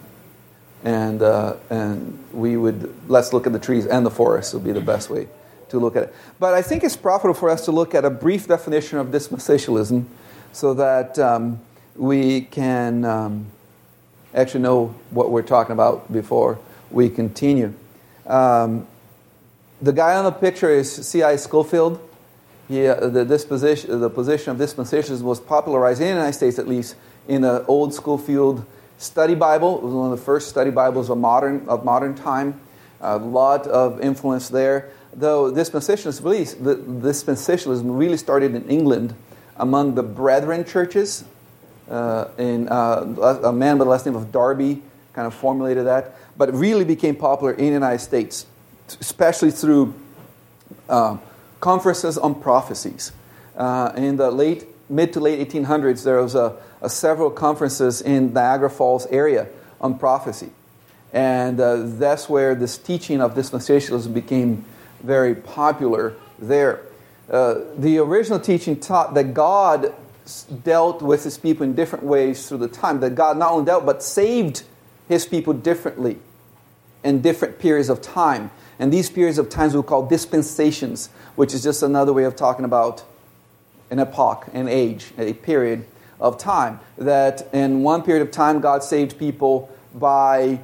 And 0.85 1.21
uh, 1.21 1.57
and 1.69 2.25
we 2.33 2.57
would 2.57 2.95
let's 3.11 3.33
look 3.33 3.49
at 3.49 3.53
the 3.53 3.59
trees 3.59 3.87
and 3.87 4.07
the 4.07 4.11
forest 4.11 4.55
would 4.55 4.63
be 4.63 4.71
the 4.71 4.81
best 4.81 5.11
way 5.11 5.27
to 5.71 5.81
look 5.81 5.97
at 5.97 6.05
it. 6.05 6.15
But 6.39 6.55
I 6.55 6.63
think 6.63 6.85
it's 6.85 6.97
profitable 6.97 7.35
for 7.35 7.51
us 7.51 7.65
to 7.65 7.73
look 7.73 7.93
at 7.93 8.05
a 8.05 8.11
brief 8.11 8.47
definition 8.47 8.99
of 8.99 9.09
dispensationalism, 9.09 10.05
so 10.53 10.75
that 10.75 11.19
um, 11.19 11.59
we 11.97 12.43
can 12.43 13.05
um, 13.05 13.47
actually 14.33 14.61
know 14.61 14.95
what 15.11 15.33
we're 15.33 15.43
talking 15.43 15.73
about 15.73 16.13
before 16.13 16.61
we 16.93 17.11
continue. 17.11 17.75
Um, 18.29 18.87
the 19.83 19.93
guy 19.93 20.15
on 20.15 20.25
the 20.25 20.31
picture 20.31 20.71
is 20.71 20.89
C.I. 21.05 21.35
Scofield. 21.35 22.08
He, 22.69 22.87
uh, 22.87 23.09
the, 23.09 23.25
disposition, 23.25 23.99
the 24.01 24.11
position 24.11 24.51
of 24.51 24.59
dispensations 24.59 25.23
was 25.23 25.41
popularized 25.41 26.01
in 26.01 26.09
the 26.09 26.15
United 26.15 26.35
States, 26.35 26.59
at 26.59 26.69
least, 26.69 26.97
in 27.27 27.41
the 27.41 27.65
old 27.67 27.95
Scofield 27.95 28.65
study 28.99 29.35
Bible. 29.35 29.79
It 29.79 29.85
was 29.85 29.95
one 29.95 30.13
of 30.13 30.19
the 30.19 30.25
first 30.25 30.49
study 30.49 30.71
Bibles 30.71 31.09
of 31.09 31.17
modern, 31.17 31.67
of 31.67 31.85
modern 31.85 32.15
time. 32.15 32.61
A 33.01 33.17
lot 33.17 33.67
of 33.67 34.01
influence 34.01 34.49
there. 34.49 34.91
Though 35.15 35.51
dispensationalism 35.51 36.25
really, 36.25 36.45
the, 36.45 36.77
dispensationalism 36.77 37.99
really 37.99 38.19
started 38.19 38.55
in 38.55 38.69
England 38.69 39.15
among 39.57 39.95
the 39.95 40.03
Brethren 40.03 40.65
churches. 40.65 41.25
Uh, 41.91 42.29
in, 42.37 42.69
uh, 42.69 43.41
a 43.45 43.53
man 43.53 43.79
by 43.79 43.85
the 43.85 43.91
last 43.91 44.05
name 44.05 44.15
of 44.15 44.31
Darby 44.31 44.83
kind 45.15 45.27
of 45.27 45.33
formulated 45.33 45.87
that. 45.87 46.17
But 46.37 46.51
it 46.51 46.55
really 46.55 46.85
became 46.85 47.17
popular 47.17 47.53
in 47.53 47.67
the 47.67 47.73
United 47.73 48.01
States, 48.01 48.47
especially 49.01 49.53
through 49.53 49.95
uh, 50.89 51.17
conferences 51.61 52.19
on 52.19 52.41
prophecies. 52.41 53.13
Uh, 53.57 53.93
in 53.97 54.17
the 54.17 54.31
late, 54.31 54.67
mid 54.89 55.13
to 55.13 55.21
late 55.21 55.49
1800s, 55.49 56.05
there 56.05 56.23
was 56.23 56.35
a, 56.35 56.57
a 56.81 56.89
several 56.89 57.31
conferences 57.31 58.01
in 58.01 58.33
Niagara 58.33 58.71
Falls 58.71 59.07
area 59.07 59.49
on 59.81 59.99
prophecy. 59.99 60.51
And 61.13 61.59
uh, 61.59 61.77
that's 61.85 62.29
where 62.29 62.55
this 62.55 62.77
teaching 62.79 63.21
of 63.21 63.35
dispensationalism 63.35 64.13
became 64.13 64.65
very 65.03 65.35
popular 65.35 66.15
there. 66.39 66.83
Uh, 67.31 67.61
the 67.77 67.99
original 67.99 68.41
teaching 68.41 68.79
taught 68.79 69.15
that 69.15 69.35
God 69.35 69.95
dealt 70.63 71.03
with 71.03 71.25
his 71.25 71.39
people 71.39 71.65
in 71.65 71.75
different 71.75 72.05
ways 72.05 72.49
through 72.49 72.59
the 72.59 72.69
time, 72.69 73.01
that 73.01 73.15
God 73.15 73.39
not 73.39 73.53
only 73.53 73.65
dealt 73.65 73.87
but 73.87 74.03
saved 74.03 74.63
his 75.09 75.25
people 75.25 75.53
differently 75.53 76.19
in 77.03 77.23
different 77.23 77.59
periods 77.59 77.89
of 77.89 78.03
time. 78.03 78.51
And 78.79 78.93
these 78.93 79.11
periods 79.11 79.39
of 79.39 79.49
times 79.49 79.75
we 79.75 79.83
call 79.83 80.07
dispensations, 80.07 81.09
which 81.37 81.53
is 81.53 81.63
just 81.63 81.83
another 81.83 82.13
way 82.13 82.25
of 82.25 82.37
talking 82.37 82.65
about 82.65 83.05
an 83.91 83.99
epoch, 83.99 84.47
an 84.53 84.69
age, 84.69 85.13
a 85.19 85.33
period 85.33 85.85
of 86.21 86.39
time. 86.39 86.81
That 86.97 87.53
in 87.53 87.83
one 87.83 88.03
period 88.03 88.23
of 88.23 88.31
time, 88.31 88.61
God 88.61 88.83
saved 88.85 89.19
people 89.19 89.71
by 89.95 90.61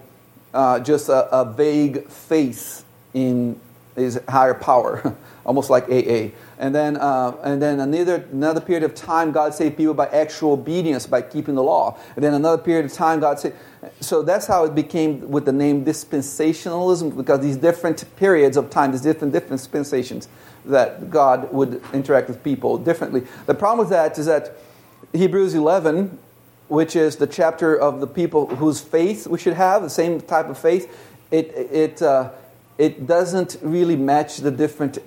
uh, 0.53 0.81
just 0.81 1.09
a, 1.09 1.29
a, 1.35 1.45
vague 1.45 2.07
faith 2.09 2.85
in 3.13 3.59
his 3.97 4.21
higher 4.29 4.55
power, 4.55 5.17
almost 5.45 5.71
like 5.71 5.85
AA. 5.85 6.31
And 6.59 6.75
then, 6.75 6.97
uh, 6.97 7.37
and 7.43 7.61
then 7.61 7.81
another, 7.81 8.25
another 8.33 8.61
period 8.61 8.83
of 8.83 8.95
time, 8.95 9.33
God 9.33 9.55
saved 9.55 9.77
people 9.77 9.95
by 9.95 10.07
actual 10.07 10.53
obedience, 10.53 11.07
by 11.07 11.23
keeping 11.23 11.55
the 11.55 11.63
law. 11.63 11.99
And 12.17 12.25
then 12.25 12.35
another 12.35 12.63
period 12.63 12.87
of 12.87 12.93
time, 12.93 13.21
God 13.21 13.39
saved. 13.39 13.57
So 14.01 14.23
that's 14.23 14.47
how 14.47 14.65
it 14.65 14.75
became 14.75 15.31
with 15.31 15.45
the 15.45 15.53
name 15.53 15.85
dispensationalism, 15.85 17.17
because 17.17 17.41
these 17.41 17.57
different 17.57 18.05
periods 18.17 18.57
of 18.57 18.71
time, 18.71 18.93
these 18.93 19.03
different, 19.03 19.33
different 19.33 19.61
dispensations, 19.61 20.29
that 20.65 21.11
God 21.11 21.53
would 21.53 21.83
interact 21.93 22.29
with 22.29 22.43
people 22.43 22.79
differently. 22.79 23.23
The 23.47 23.55
problem 23.55 23.81
with 23.81 23.91
that 23.91 24.19
is 24.19 24.27
that 24.27 24.57
Hebrews 25.13 25.55
11, 25.55 26.19
which 26.69 26.97
is 26.97 27.17
the 27.17 27.27
chapter 27.27 27.79
of 27.79 28.01
the 28.01 28.07
people 28.07 28.47
whose 28.57 28.81
faith 28.81 29.27
we 29.27 29.39
should 29.39 29.55
have, 29.55 29.83
the 29.83 29.91
same 29.91 30.21
type 30.21 30.47
of 30.47 30.57
faith, 30.57 30.97
it, 31.31 31.53
it, 31.55 32.01
uh, 32.01 32.31
it 32.79 33.07
doesn't 33.07 33.59
really 33.61 33.97
match 33.97 34.39
the 34.39 34.51
different 34.51 34.99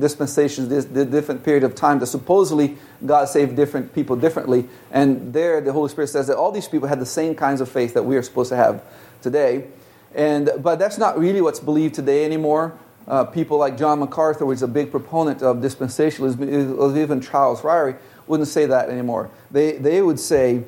dispensations, 0.00 0.68
this, 0.68 0.84
different 0.84 1.44
period 1.44 1.62
of 1.62 1.74
time 1.74 1.98
that 2.00 2.06
supposedly 2.06 2.76
God 3.04 3.26
saved 3.26 3.56
different 3.56 3.94
people 3.94 4.16
differently. 4.16 4.68
And 4.90 5.32
there, 5.32 5.60
the 5.60 5.72
Holy 5.72 5.88
Spirit 5.88 6.08
says 6.08 6.26
that 6.26 6.36
all 6.36 6.52
these 6.52 6.68
people 6.68 6.88
had 6.88 7.00
the 7.00 7.06
same 7.06 7.34
kinds 7.34 7.60
of 7.60 7.68
faith 7.68 7.94
that 7.94 8.04
we 8.04 8.16
are 8.16 8.22
supposed 8.22 8.48
to 8.50 8.56
have 8.56 8.82
today. 9.22 9.66
And, 10.14 10.50
but 10.58 10.78
that's 10.78 10.98
not 10.98 11.18
really 11.18 11.40
what's 11.40 11.60
believed 11.60 11.94
today 11.94 12.24
anymore. 12.24 12.76
Uh, 13.06 13.24
people 13.24 13.58
like 13.58 13.76
John 13.76 14.00
MacArthur, 14.00 14.44
who 14.44 14.50
is 14.50 14.62
a 14.62 14.68
big 14.68 14.90
proponent 14.90 15.42
of 15.42 15.58
dispensationalism, 15.58 16.96
even 16.96 17.20
Charles 17.20 17.62
Ryrie, 17.62 17.96
wouldn't 18.26 18.48
say 18.48 18.66
that 18.66 18.88
anymore. 18.88 19.30
They, 19.50 19.72
they 19.72 20.02
would 20.02 20.20
say 20.20 20.64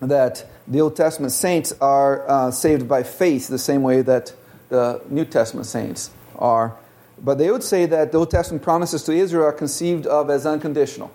that 0.00 0.44
the 0.66 0.80
Old 0.80 0.96
Testament 0.96 1.32
saints 1.32 1.72
are 1.80 2.28
uh, 2.28 2.50
saved 2.50 2.88
by 2.88 3.02
faith 3.02 3.48
the 3.48 3.58
same 3.58 3.82
way 3.82 4.02
that 4.02 4.34
the 4.68 5.00
New 5.08 5.24
Testament 5.24 5.66
saints 5.66 6.10
are 6.36 6.76
but 7.22 7.38
they 7.38 7.50
would 7.50 7.62
say 7.62 7.86
that 7.86 8.10
the 8.10 8.18
Old 8.18 8.30
Testament 8.30 8.62
promises 8.62 9.04
to 9.04 9.12
Israel 9.12 9.44
are 9.44 9.52
conceived 9.52 10.06
of 10.06 10.28
as 10.28 10.44
unconditional. 10.44 11.12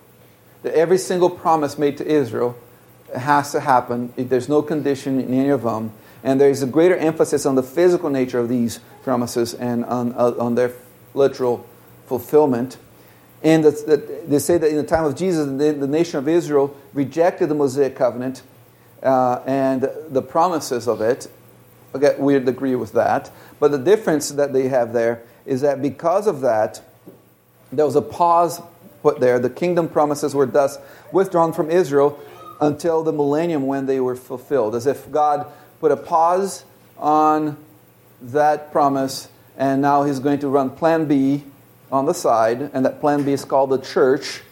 That 0.62 0.74
every 0.74 0.98
single 0.98 1.30
promise 1.30 1.78
made 1.78 1.98
to 1.98 2.06
Israel 2.06 2.56
has 3.16 3.52
to 3.52 3.60
happen. 3.60 4.12
There's 4.16 4.48
no 4.48 4.62
condition 4.62 5.20
in 5.20 5.32
any 5.32 5.50
of 5.50 5.62
them. 5.62 5.92
And 6.24 6.40
there's 6.40 6.62
a 6.62 6.66
greater 6.66 6.96
emphasis 6.96 7.46
on 7.46 7.54
the 7.54 7.62
physical 7.62 8.10
nature 8.10 8.38
of 8.38 8.48
these 8.48 8.80
promises 9.02 9.54
and 9.54 9.84
on, 9.84 10.12
uh, 10.14 10.34
on 10.38 10.54
their 10.54 10.72
literal 11.14 11.66
fulfillment. 12.06 12.78
And 13.42 13.62
the, 13.62 13.70
the, 13.70 14.22
they 14.26 14.38
say 14.38 14.58
that 14.58 14.68
in 14.68 14.76
the 14.76 14.82
time 14.82 15.04
of 15.04 15.14
Jesus, 15.14 15.46
the, 15.46 15.72
the 15.72 15.86
nation 15.86 16.18
of 16.18 16.26
Israel 16.26 16.76
rejected 16.92 17.48
the 17.48 17.54
Mosaic 17.54 17.94
covenant 17.94 18.42
uh, 19.02 19.42
and 19.46 19.88
the 20.08 20.22
promises 20.22 20.88
of 20.88 21.00
it. 21.00 21.30
Okay, 21.94 22.16
we'd 22.18 22.48
agree 22.48 22.74
with 22.74 22.92
that. 22.92 23.30
But 23.60 23.70
the 23.70 23.78
difference 23.78 24.30
that 24.30 24.52
they 24.52 24.68
have 24.68 24.92
there 24.92 25.22
is 25.48 25.62
that 25.62 25.82
because 25.82 26.26
of 26.26 26.42
that, 26.42 26.80
there 27.72 27.86
was 27.86 27.96
a 27.96 28.02
pause 28.02 28.60
put 29.02 29.18
there. 29.18 29.38
The 29.38 29.50
kingdom 29.50 29.88
promises 29.88 30.34
were 30.34 30.46
thus 30.46 30.78
withdrawn 31.10 31.52
from 31.52 31.70
Israel 31.70 32.20
until 32.60 33.02
the 33.02 33.12
millennium 33.12 33.66
when 33.66 33.86
they 33.86 33.98
were 33.98 34.14
fulfilled, 34.14 34.74
as 34.74 34.86
if 34.86 35.10
God 35.10 35.46
put 35.80 35.90
a 35.90 35.96
pause 35.96 36.64
on 36.98 37.56
that 38.20 38.72
promise 38.72 39.28
and 39.56 39.82
now 39.82 40.04
he's 40.04 40.20
going 40.20 40.38
to 40.40 40.48
run 40.48 40.70
plan 40.70 41.06
B 41.06 41.44
on 41.90 42.06
the 42.06 42.12
side, 42.12 42.70
and 42.72 42.84
that 42.84 43.00
plan 43.00 43.24
B 43.24 43.32
is 43.32 43.44
called 43.44 43.70
the 43.70 43.78
church. 43.78 44.42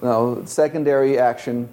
You 0.00 0.08
know, 0.08 0.42
secondary 0.46 1.18
action, 1.18 1.68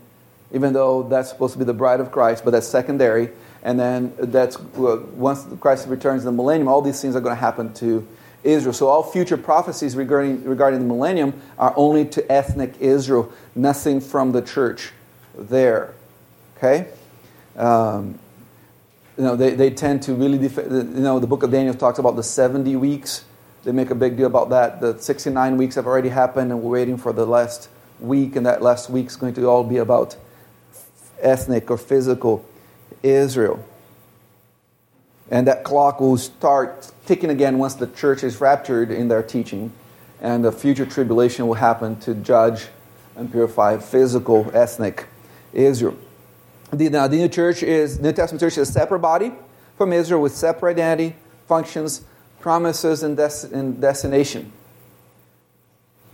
even 0.53 0.73
though 0.73 1.03
that's 1.03 1.29
supposed 1.29 1.53
to 1.53 1.59
be 1.59 1.65
the 1.65 1.73
bride 1.73 1.99
of 1.99 2.11
Christ, 2.11 2.45
but 2.45 2.51
that's 2.51 2.67
secondary. 2.67 3.29
And 3.63 3.79
then 3.79 4.13
that's 4.19 4.59
once 4.59 5.47
Christ 5.59 5.87
returns 5.87 6.21
in 6.21 6.25
the 6.27 6.31
millennium, 6.31 6.67
all 6.67 6.81
these 6.81 7.01
things 7.01 7.15
are 7.15 7.21
going 7.21 7.35
to 7.35 7.39
happen 7.39 7.73
to 7.75 8.07
Israel. 8.43 8.73
So 8.73 8.87
all 8.87 9.03
future 9.03 9.37
prophecies 9.37 9.95
regarding, 9.95 10.43
regarding 10.43 10.79
the 10.79 10.85
millennium 10.85 11.41
are 11.57 11.73
only 11.75 12.05
to 12.05 12.31
ethnic 12.31 12.75
Israel, 12.79 13.31
nothing 13.55 13.99
from 14.01 14.31
the 14.31 14.41
church 14.41 14.91
there. 15.37 15.93
Okay? 16.57 16.87
Um, 17.55 18.19
you 19.17 19.23
know, 19.23 19.35
they, 19.35 19.53
they 19.53 19.69
tend 19.69 20.03
to 20.03 20.13
really, 20.13 20.37
def- 20.37 20.57
you 20.57 20.83
know, 20.83 21.19
the 21.19 21.27
book 21.27 21.43
of 21.43 21.51
Daniel 21.51 21.73
talks 21.73 21.99
about 21.99 22.15
the 22.15 22.23
70 22.23 22.75
weeks. 22.77 23.25
They 23.65 23.73
make 23.73 23.89
a 23.89 23.95
big 23.95 24.15
deal 24.15 24.27
about 24.27 24.49
that. 24.51 24.79
The 24.79 24.97
69 24.97 25.57
weeks 25.57 25.75
have 25.75 25.85
already 25.85 26.09
happened, 26.09 26.51
and 26.51 26.61
we're 26.61 26.71
waiting 26.71 26.97
for 26.97 27.11
the 27.11 27.25
last 27.25 27.67
week, 27.99 28.37
and 28.37 28.45
that 28.45 28.61
last 28.61 28.89
week 28.89 29.07
is 29.07 29.17
going 29.17 29.33
to 29.33 29.45
all 29.45 29.65
be 29.65 29.77
about 29.77 30.15
ethnic 31.19 31.69
or 31.69 31.77
physical 31.77 32.45
Israel. 33.03 33.63
And 35.31 35.47
that 35.47 35.63
clock 35.63 35.99
will 35.99 36.17
start 36.17 36.91
ticking 37.05 37.29
again 37.29 37.57
once 37.57 37.75
the 37.75 37.87
church 37.87 38.23
is 38.23 38.41
raptured 38.41 38.91
in 38.91 39.07
their 39.07 39.23
teaching. 39.23 39.71
And 40.21 40.43
the 40.43 40.51
future 40.51 40.85
tribulation 40.85 41.47
will 41.47 41.55
happen 41.55 41.99
to 42.01 42.13
judge 42.13 42.67
and 43.15 43.31
purify 43.31 43.77
physical, 43.77 44.49
ethnic 44.53 45.07
Israel. 45.53 45.97
The, 46.71 46.89
now, 46.89 47.07
the 47.07 47.17
new 47.17 47.29
church 47.29 47.63
is, 47.63 47.99
New 47.99 48.11
Testament 48.11 48.39
church 48.39 48.57
is 48.57 48.69
a 48.69 48.71
separate 48.71 48.99
body 48.99 49.31
from 49.77 49.93
Israel 49.93 50.21
with 50.21 50.35
separate 50.35 50.71
identity, 50.71 51.15
functions, 51.47 52.01
promises, 52.39 53.01
and, 53.01 53.17
des- 53.17 53.47
and 53.51 53.81
destination. 53.81 54.51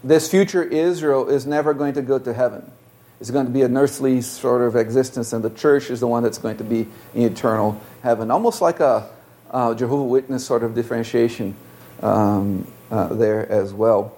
This 0.03 0.29
future 0.29 0.63
Israel 0.63 1.27
is 1.27 1.45
never 1.45 1.74
going 1.74 1.93
to 1.93 2.01
go 2.01 2.19
to 2.19 2.34
heaven. 2.34 2.72
It's 3.19 3.31
going 3.31 3.45
to 3.45 3.51
be 3.51 3.62
an 3.62 3.77
earthly 3.77 4.22
sort 4.22 4.62
of 4.62 4.75
existence, 4.75 5.31
and 5.31 5.43
the 5.43 5.50
church 5.50 5.89
is 5.89 6.01
the 6.01 6.07
one 6.07 6.24
that's 6.24 6.38
going 6.38 6.57
to 6.57 6.63
be 6.63 6.88
in 7.13 7.22
eternal 7.22 7.79
heaven. 8.03 8.29
Almost 8.29 8.62
like 8.62 8.79
a 8.81 9.10
uh, 9.51 9.74
Jehovah 9.74 10.03
Witness 10.03 10.45
sort 10.45 10.63
of 10.63 10.75
differentiation 10.75 11.55
um, 12.01 12.67
uh, 12.91 13.07
there 13.07 13.50
as 13.50 13.74
well. 13.74 14.17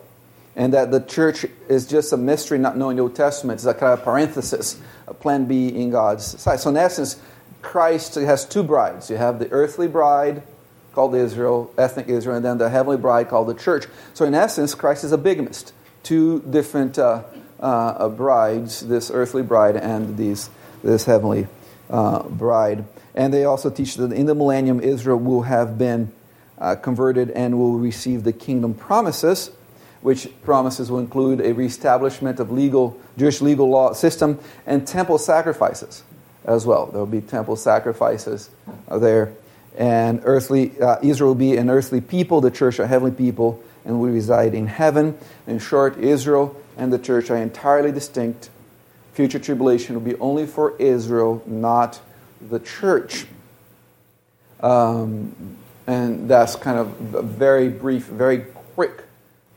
And 0.56 0.74
that 0.74 0.89
the 0.89 1.01
church 1.01 1.46
is 1.70 1.86
just 1.86 2.12
a 2.12 2.18
mystery 2.18 2.58
not 2.58 2.75
knowing 2.75 2.98
the 2.98 3.04
Old 3.04 3.16
Testament. 3.16 3.58
It's 3.58 3.66
a 3.66 3.75
kind 3.75 3.94
of 3.94 4.04
parenthesis, 4.04 4.82
a 5.08 5.13
plan 5.13 5.46
B 5.46 5.68
in 5.68 5.92
God's 5.92 6.42
side. 6.42 6.60
So, 6.60 6.72
in 6.72 6.77
essence, 6.77 7.22
Christ 7.62 8.16
has 8.16 8.46
two 8.46 8.63
brides. 8.63 9.12
You 9.12 9.18
have 9.18 9.38
the 9.38 9.50
earthly 9.51 9.88
bride 9.88 10.42
called 10.94 11.13
Israel, 11.13 11.72
ethnic 11.77 12.10
Israel, 12.10 12.38
and 12.38 12.44
then 12.44 12.58
the 12.58 12.70
heavenly 12.70 12.98
bride 12.98 13.30
called 13.30 13.48
the 13.50 13.54
church. 13.54 13.86
So, 14.16 14.25
in 14.25 14.34
essence, 14.34 14.74
Christ 14.74 15.04
is 15.04 15.12
a 15.12 15.18
bigamist. 15.18 15.74
Two 16.01 16.42
different 16.50 16.98
uh, 16.98 17.24
uh, 17.60 18.10
brides, 18.10 18.82
this 18.82 19.12
earthly 19.12 19.44
bride 19.44 19.76
and 19.76 20.18
these, 20.18 20.50
this 20.84 21.06
heavenly 21.06 21.48
uh, 21.90 22.24
bride. 22.24 22.86
And 23.16 23.34
they 23.34 23.46
also 23.46 23.70
teach 23.70 23.96
that 23.96 24.12
in 24.12 24.26
the 24.26 24.36
millennium, 24.36 24.80
Israel 24.80 25.18
will 25.18 25.44
have 25.44 25.78
been 25.78 26.12
uh, 26.60 26.76
converted 26.76 27.32
and 27.32 27.58
will 27.58 27.78
receive 27.78 28.24
the 28.24 28.34
kingdom 28.34 28.74
promises, 28.74 29.52
which 30.02 30.30
promises 30.44 30.92
will 30.92 31.00
include 31.00 31.42
a 31.42 31.54
reestablishment 31.54 32.40
of 32.40 32.52
legal 32.52 33.00
Jewish 33.18 33.42
legal 33.42 33.70
law 33.70 33.94
system 33.94 34.40
and 34.66 34.86
temple 34.88 35.18
sacrifices 35.18 36.04
as 36.46 36.66
well. 36.66 36.86
There 36.88 37.00
will 37.00 37.06
be 37.06 37.22
temple 37.22 37.56
sacrifices 37.56 38.50
there. 38.90 39.34
And 39.78 40.22
earthly 40.24 40.80
uh, 40.82 40.98
Israel 41.04 41.30
will 41.30 41.36
be 41.36 41.58
an 41.58 41.70
earthly 41.70 42.02
people, 42.02 42.42
the 42.42 42.50
church 42.50 42.80
a 42.80 42.88
heavenly 42.88 43.14
people, 43.14 43.62
and 43.86 44.00
will 44.00 44.10
reside 44.10 44.54
in 44.54 44.68
heaven. 44.68 45.18
In 45.46 45.60
short, 45.60 45.98
Israel 45.98 46.56
and 46.77 46.93
the 46.93 47.00
church 47.00 47.29
are 47.29 47.38
entirely 47.38 47.91
distinct. 47.91 48.50
Future 49.13 49.39
tribulation 49.39 49.96
will 49.96 50.01
be 50.01 50.15
only 50.19 50.46
for 50.46 50.75
Israel, 50.77 51.43
not 51.46 52.00
the 52.50 52.60
church. 52.60 53.25
Um, 54.62 55.57
and 55.88 56.29
that's 56.29 56.55
kind 56.55 56.77
of 56.77 57.15
a 57.15 57.22
very 57.22 57.69
brief, 57.69 58.05
very 58.05 58.39
quick 58.75 59.03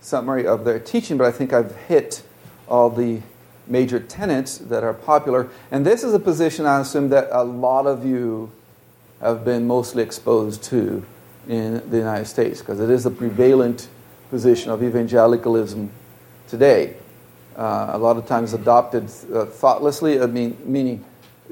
summary 0.01 0.47
of 0.47 0.65
their 0.65 0.79
teaching, 0.79 1.19
but 1.19 1.27
I 1.27 1.33
think 1.33 1.53
I've 1.53 1.77
hit 1.77 2.23
all 2.69 2.89
the 2.89 3.21
major 3.67 4.01
tenets 4.01 4.59
that 4.59 4.83
are 4.83 4.95
popular. 4.95 5.49
And 5.71 5.85
this 5.85 6.03
is 6.03 6.15
a 6.15 6.19
position 6.19 6.67
I 6.67 6.81
assume 6.81 7.11
that 7.11 7.29
a 7.31 7.45
lot 7.45 7.87
of 7.87 8.05
you 8.05 8.51
have 9.21 9.45
been 9.45 9.67
mostly 9.67 10.03
exposed 10.03 10.63
to 10.65 11.05
in 11.49 11.83
the 11.91 11.99
United 11.99 12.27
States, 12.27 12.61
because 12.61 12.81
it 12.81 12.91
is 12.91 13.05
the 13.05 13.11
prevalent 13.11 13.89
position 14.31 14.71
of 14.71 14.83
evangelicalism 14.83 15.91
today. 16.49 16.97
Uh, 17.61 17.91
a 17.93 17.99
lot 17.99 18.17
of 18.17 18.25
times 18.25 18.55
adopted 18.55 19.05
uh, 19.35 19.45
thoughtlessly, 19.45 20.19
I 20.19 20.25
mean, 20.25 20.57
meaning 20.65 21.05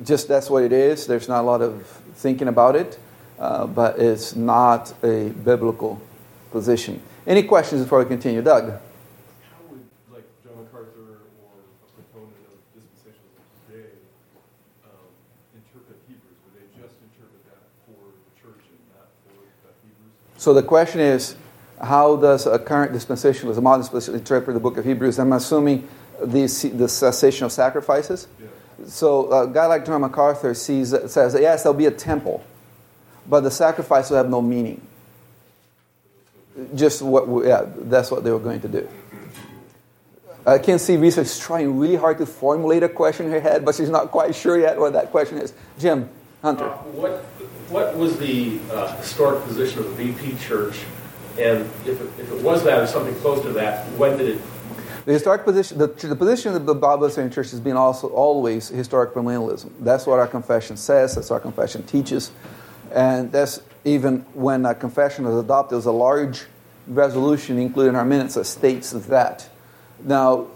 just 0.03 0.27
that's 0.27 0.49
what 0.49 0.63
it 0.63 0.73
is. 0.73 1.07
There's 1.07 1.29
not 1.29 1.43
a 1.43 1.47
lot 1.47 1.61
of 1.61 1.87
thinking 2.15 2.49
about 2.49 2.77
it, 2.77 2.99
uh, 3.39 3.67
but 3.67 3.99
it's 3.99 4.35
not 4.35 4.95
a 5.05 5.29
biblical 5.45 6.01
position. 6.51 7.03
Any 7.27 7.43
questions 7.43 7.83
before 7.83 7.99
we 7.99 8.07
continue? 8.07 8.41
Doug? 8.41 8.71
How 8.71 8.79
would, 9.69 9.85
like, 10.11 10.25
John 10.43 10.57
MacArthur 10.65 11.29
or 11.45 11.61
a 11.61 12.01
proponent 12.01 12.41
of 12.49 12.59
dispensationalism 12.73 13.45
today 13.69 13.91
um, 14.89 15.13
interpret 15.61 16.01
Hebrews? 16.09 16.41
Would 16.41 16.55
they 16.57 16.69
just 16.73 16.97
interpret 17.05 17.45
that 17.53 17.69
for 17.85 18.17
the 18.17 18.33
church 18.41 18.65
and 18.73 18.81
not 18.97 19.13
for 19.29 19.37
the 19.37 19.77
Hebrews? 19.85 20.41
So 20.41 20.55
the 20.55 20.63
question 20.63 21.03
is, 21.03 21.37
how 21.83 22.17
does 22.17 22.47
a 22.47 22.59
current 22.59 22.93
dispensationalist, 22.93 23.59
a 23.59 23.61
modern 23.61 23.85
dispensationalist, 23.85 24.15
interpret 24.15 24.55
the 24.55 24.61
book 24.61 24.79
of 24.79 24.87
Hebrews? 24.87 25.19
I'm 25.19 25.35
assuming 25.35 25.87
the, 26.21 26.73
the 26.75 26.89
cessation 26.89 27.47
of 27.47 27.53
sacrifices. 27.53 28.27
Yeah. 28.41 28.47
So 28.87 29.33
a 29.33 29.49
guy 29.49 29.67
like 29.67 29.85
John 29.85 30.01
MacArthur 30.01 30.55
sees, 30.55 30.91
says, 31.11 31.37
yes, 31.39 31.63
there'll 31.63 31.77
be 31.77 31.87
a 31.87 31.91
temple, 31.91 32.45
but 33.27 33.41
the 33.41 33.51
sacrifice 33.51 34.11
will 34.11 34.19
have 34.19 34.31
no 34.31 34.41
meaning. 34.41 34.81
Just 36.75 37.03
what, 37.03 37.45
yeah, 37.47 37.67
that's 37.67 38.11
what 38.11 38.25
they 38.25 38.31
were 38.31 38.39
going 38.39 38.61
to 38.61 38.69
do. 38.69 38.89
I 40.47 40.59
can 40.59 40.79
see 40.79 40.95
is 40.95 41.39
trying 41.39 41.79
really 41.79 41.97
hard 41.97 42.19
to 42.19 42.27
formulate 42.27 42.83
a 42.83 42.89
question 42.89 43.27
in 43.27 43.33
her 43.33 43.41
head, 43.41 43.65
but 43.65 43.75
she's 43.75 43.91
not 43.91 44.11
quite 44.11 44.35
sure 44.35 44.59
yet 44.59 44.79
what 44.79 44.95
that 44.95 45.11
question 45.11 45.39
is. 45.39 45.53
Jim 45.79 46.09
Hunter. 46.43 46.65
Uh, 46.65 46.77
what 46.95 47.25
what 47.69 47.97
was 47.97 48.19
the 48.19 48.59
uh, 48.73 48.97
historic 48.97 49.45
position 49.45 49.81
of 49.81 49.95
the 49.97 50.05
BP 50.05 50.41
Church, 50.41 50.81
and 51.39 51.69
if 51.85 52.01
it, 52.01 52.11
if 52.19 52.33
it 52.33 52.43
was 52.43 52.65
that 52.65 52.81
or 52.81 52.87
something 52.87 53.15
close 53.17 53.43
to 53.43 53.53
that, 53.53 53.87
when 53.99 54.17
did 54.17 54.37
it? 54.37 54.43
The 55.09 55.15
historic 55.15 55.47
position, 55.47 55.79
the, 55.79 55.87
the 55.87 56.15
position 56.15 56.55
of 56.55 56.67
the 56.67 56.75
Bible 56.75 57.09
Baptist 57.09 57.35
Church 57.35 57.51
has 57.53 57.61
been 57.61 57.79
also 57.79 58.09
always 58.09 58.69
historic 58.69 59.15
premillennialism. 59.15 59.71
That's 59.81 60.07
what 60.07 60.19
our 60.19 60.27
confession 60.27 60.77
says. 60.77 61.15
That's 61.15 61.31
what 61.31 61.37
our 61.37 61.41
confession 61.41 61.83
teaches, 61.85 62.31
and 62.93 63.33
that's 63.33 63.63
even 63.87 64.19
when 64.35 64.67
a 64.67 64.75
confession 64.75 65.25
was 65.25 65.43
adopted, 65.43 65.77
there's 65.77 65.87
a 65.87 65.93
large 65.93 66.45
resolution 66.87 67.59
included 67.59 67.89
in 67.89 67.97
our 67.97 68.05
minutes 68.05 68.35
that 68.35 68.45
states 68.45 68.91
that. 68.91 69.49
Now, 70.05 70.49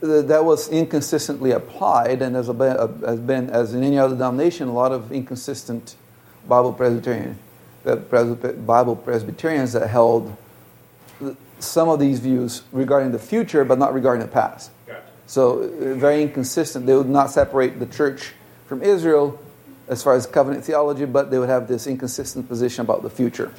that 0.00 0.46
was 0.46 0.70
inconsistently 0.70 1.50
applied, 1.50 2.22
and 2.22 2.34
has 2.34 2.48
been, 2.48 3.50
as 3.50 3.74
in 3.74 3.84
any 3.84 3.98
other 3.98 4.14
denomination, 4.14 4.68
a 4.68 4.72
lot 4.72 4.92
of 4.92 5.12
inconsistent 5.12 5.96
Bible 6.48 6.72
Presbyterian, 6.72 7.38
uh, 7.84 7.96
Bible 7.96 8.96
Presbyterians 8.96 9.74
that 9.74 9.88
held 9.88 10.34
some 11.60 11.88
of 11.88 11.98
these 12.00 12.20
views 12.20 12.62
regarding 12.72 13.12
the 13.12 13.18
future, 13.18 13.64
but 13.64 13.78
not 13.78 13.94
regarding 13.94 14.24
the 14.24 14.32
past. 14.32 14.70
Gotcha. 14.86 15.02
So, 15.26 15.60
uh, 15.60 15.94
very 15.94 16.22
inconsistent. 16.22 16.86
They 16.86 16.94
would 16.94 17.08
not 17.08 17.30
separate 17.30 17.78
the 17.78 17.86
church 17.86 18.32
from 18.66 18.82
Israel 18.82 19.38
as 19.88 20.02
far 20.02 20.14
as 20.14 20.26
covenant 20.26 20.64
theology, 20.64 21.04
but 21.04 21.30
they 21.30 21.38
would 21.38 21.48
have 21.48 21.66
this 21.68 21.86
inconsistent 21.86 22.48
position 22.48 22.82
about 22.82 23.02
the 23.02 23.10
future. 23.10 23.52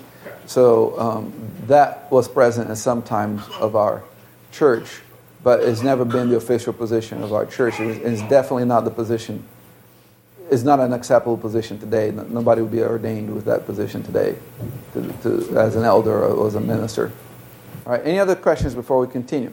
So, 0.46 1.00
um, 1.00 1.34
that 1.68 2.12
was 2.12 2.28
present 2.28 2.70
in 2.70 2.76
some 2.76 3.02
times 3.02 3.42
of 3.60 3.76
our 3.76 4.04
church, 4.52 5.02
but 5.44 5.62
it's 5.62 5.82
never 5.82 6.06
been 6.06 6.30
the 6.30 6.38
official 6.38 6.74
position 6.74 7.24
of 7.24 7.34
our 7.34 7.46
church. 7.46 7.80
It's 7.80 8.22
definitely 8.24 8.66
not 8.66 8.84
the 8.84 8.92
position 8.92 9.46
It's 10.52 10.64
not 10.64 10.82
an 10.82 10.92
acceptable 10.92 11.38
position 11.38 11.80
today. 11.80 12.12
Nobody 12.12 12.62
would 12.62 12.74
be 12.74 12.84
ordained 12.84 13.34
with 13.34 13.46
that 13.46 13.66
position 13.66 14.04
today 14.04 14.36
to, 14.94 15.00
to, 15.24 15.58
as 15.58 15.78
an 15.78 15.86
elder 15.86 16.26
or 16.26 16.46
as 16.46 16.56
a 16.56 16.60
minister. 16.60 17.14
All 17.86 17.94
right, 17.94 18.06
any 18.06 18.20
other 18.20 18.36
questions 18.36 18.76
before 18.76 19.00
we 19.00 19.08
continue? 19.12 19.52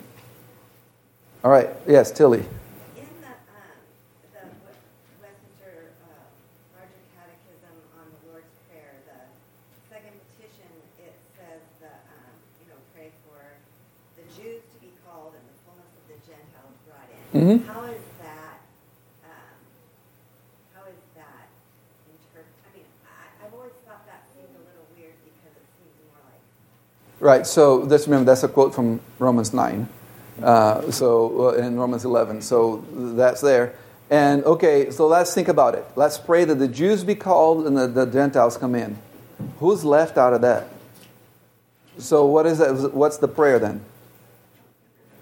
All 1.45 1.51
right, 1.51 1.69
yes, 1.87 2.11
Tilly. 2.13 2.41
In 2.41 3.09
the, 3.25 3.33
um, 3.57 3.81
the 4.37 4.45
Westminster 5.23 5.89
uh, 6.05 6.13
Larger 6.77 7.03
Catechism 7.17 7.73
on 7.97 8.05
the 8.13 8.21
Lord's 8.29 8.53
Prayer, 8.69 8.93
the 9.09 9.19
second 9.89 10.13
petition, 10.37 10.69
it 11.01 11.17
says 11.41 11.63
the, 11.81 11.89
um, 11.89 12.35
you 12.61 12.69
know, 12.69 12.77
pray 12.93 13.09
for 13.25 13.41
the 14.21 14.25
Jews 14.37 14.61
to 14.61 14.79
be 14.85 14.93
called 15.09 15.33
and 15.33 15.45
the 15.49 15.57
fullness 15.65 15.89
of 15.89 16.05
the 16.13 16.19
Gentiles 16.29 16.77
brought 16.85 17.09
in. 17.09 17.25
Mhm. 17.33 17.57
How 17.65 17.81
is 17.89 18.05
that, 18.21 18.61
um, 19.25 19.57
how 20.77 20.85
is 20.85 21.01
that 21.17 21.49
interpret, 22.13 22.45
I 22.45 22.69
mean, 22.77 22.89
I, 23.09 23.49
I've 23.49 23.55
always 23.57 23.73
thought 23.89 24.05
that 24.05 24.29
seemed 24.37 24.53
a 24.53 24.63
little 24.69 24.85
weird 24.93 25.17
because 25.25 25.55
it 25.57 25.69
seems 25.81 25.97
more 26.13 26.21
like, 26.29 26.45
Right, 27.29 27.47
so 27.47 27.87
just 27.87 28.07
remember 28.07 28.25
that's 28.25 28.43
a 28.43 28.49
quote 28.49 28.75
from 28.75 29.03
Romans 29.19 29.53
9. 29.53 29.87
Uh, 30.43 30.91
so 30.91 31.49
uh, 31.49 31.53
in 31.57 31.77
Romans 31.77 32.07
11. 32.07 32.41
So 32.41 32.83
that's 32.91 33.43
there. 33.43 33.75
And 34.09 34.43
okay, 34.45 34.91
so 34.91 35.07
let's 35.07 35.35
think 35.35 35.49
about 35.49 35.75
it. 35.75 35.85
Let's 35.95 36.17
pray 36.17 36.47
that 36.47 36.55
the 36.55 36.67
Jews 36.67 37.05
be 37.05 37.15
called 37.15 37.67
and 37.67 37.77
the, 37.77 37.87
the 37.87 38.07
Gentiles 38.07 38.57
come 38.57 38.75
in. 38.75 38.97
Who's 39.59 39.85
left 39.85 40.17
out 40.17 40.33
of 40.33 40.41
that? 40.41 40.69
So 41.99 42.25
what 42.25 42.47
is 42.47 42.57
that? 42.61 42.95
What's 42.95 43.19
the 43.19 43.29
prayer 43.29 43.59
then? 43.59 43.85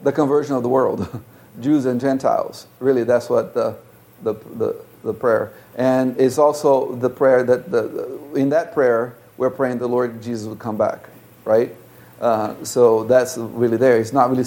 The 0.05 0.13
conversion 0.13 0.55
of 0.55 0.63
the 0.63 0.69
world, 0.69 1.09
Jews 1.61 1.87
and 1.87 2.01
Gentiles. 2.01 2.69
Really, 2.79 3.03
that's 3.03 3.29
what 3.29 3.53
the 3.53 3.79
the, 4.23 4.35
the, 4.35 4.77
the 5.03 5.13
prayer. 5.13 5.55
And 5.75 6.17
it's 6.21 6.39
also 6.39 6.95
the 6.95 7.11
prayer 7.11 7.43
that 7.43 7.73
the, 7.73 8.33
in 8.37 8.51
that 8.51 8.75
prayer 8.75 9.17
we're 9.39 9.51
praying 9.51 9.79
the 9.79 9.89
Lord 9.89 10.23
Jesus 10.23 10.47
would 10.47 10.61
come 10.61 10.77
back, 10.77 11.09
right? 11.45 11.75
Uh, 12.21 12.55
so 12.65 13.05
that's 13.05 13.37
really 13.37 13.77
there. 13.77 13.99
It's 13.99 14.13
not 14.13 14.31
really 14.31 14.45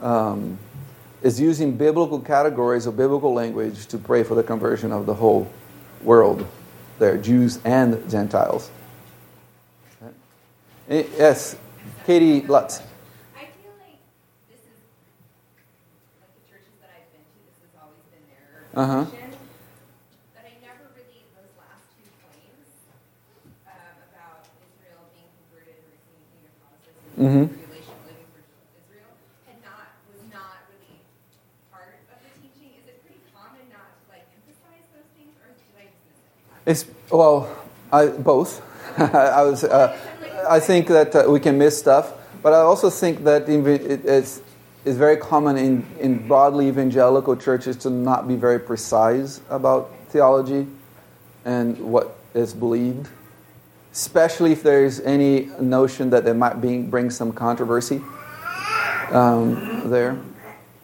um, 0.00 0.58
is 1.22 1.40
using 1.40 1.76
biblical 1.76 2.20
categories 2.20 2.86
or 2.86 2.92
biblical 2.92 3.32
language 3.32 3.86
to 3.88 3.98
pray 3.98 4.22
for 4.22 4.34
the 4.34 4.42
conversion 4.42 4.92
of 4.92 5.06
the 5.06 5.14
whole 5.14 5.50
world. 6.02 6.46
There, 6.98 7.16
Jews 7.18 7.58
and 7.64 8.08
Gentiles. 8.10 8.70
Eh, 10.88 11.04
Yes, 11.18 11.56
Katie 12.06 12.42
Lutz. 12.46 12.80
I 13.34 13.48
feel 13.56 13.72
like 13.80 13.96
this 14.52 14.60
is 14.60 14.78
like 16.20 16.28
the 16.36 16.44
churches 16.44 16.76
that 16.84 16.92
I've 16.92 17.08
been 17.08 17.24
to. 17.24 17.38
This 17.48 17.56
has 17.64 17.72
always 17.80 18.04
been 18.12 18.24
their 18.28 18.44
Uh-huh. 18.76 19.04
position, 19.08 19.32
but 20.36 20.44
I 20.44 20.52
never 20.60 20.84
really 20.92 21.24
those 21.32 21.52
last 21.56 21.88
two 21.96 22.04
claims 22.20 22.68
um, 23.64 23.96
about 24.12 24.44
Israel 24.60 25.08
being 25.16 25.32
converted 25.40 25.72
and 25.72 25.88
receiving 25.88 26.20
kingdom 26.36 26.52
promises 27.16 27.34
and 27.34 27.50
Mhm. 27.50 27.54
tribulation 27.54 27.94
living 28.06 28.28
for 28.34 28.40
Israel 28.78 29.10
had 29.46 29.58
not 29.62 29.86
was 30.10 30.22
not 30.32 30.66
really 30.70 30.98
part 31.70 31.94
of 32.10 32.18
the 32.22 32.30
teaching. 32.42 32.74
Is 32.78 32.84
it 32.88 33.02
pretty 33.04 33.20
common 33.34 33.64
not 33.70 33.88
to 33.98 34.02
like 34.10 34.26
emphasize 34.34 34.86
those 34.94 35.08
things, 35.16 35.34
or 35.42 35.50
did 35.54 35.74
I 35.78 35.86
just 35.88 36.04
miss 36.06 36.18
it? 36.26 36.70
It's 36.70 37.10
well, 37.10 37.48
I, 37.92 38.06
both. 38.06 38.62
I 38.98 39.42
was. 39.42 39.64
Uh, 39.64 39.96
I 40.48 40.60
think 40.60 40.88
that 40.88 41.14
uh, 41.16 41.24
we 41.28 41.40
can 41.40 41.56
miss 41.58 41.78
stuff, 41.78 42.12
but 42.42 42.52
I 42.52 42.58
also 42.58 42.90
think 42.90 43.24
that 43.24 43.48
it's 43.48 44.40
it's 44.84 44.96
very 44.98 45.16
common 45.16 45.56
in, 45.56 45.86
in 45.98 46.28
broadly 46.28 46.68
evangelical 46.68 47.34
churches 47.36 47.76
to 47.78 47.90
not 47.90 48.28
be 48.28 48.36
very 48.36 48.60
precise 48.60 49.40
about 49.48 49.90
theology 50.10 50.66
and 51.46 51.78
what 51.78 52.18
is 52.34 52.52
believed, 52.52 53.08
especially 53.94 54.50
if 54.50 54.64
there's 54.64 54.98
any 55.00 55.48
notion 55.60 56.10
that 56.10 56.24
there 56.24 56.34
might 56.34 56.60
be, 56.60 56.82
bring 56.82 57.10
some 57.10 57.30
controversy 57.32 58.02
um, 59.10 59.88
there. 59.88 60.18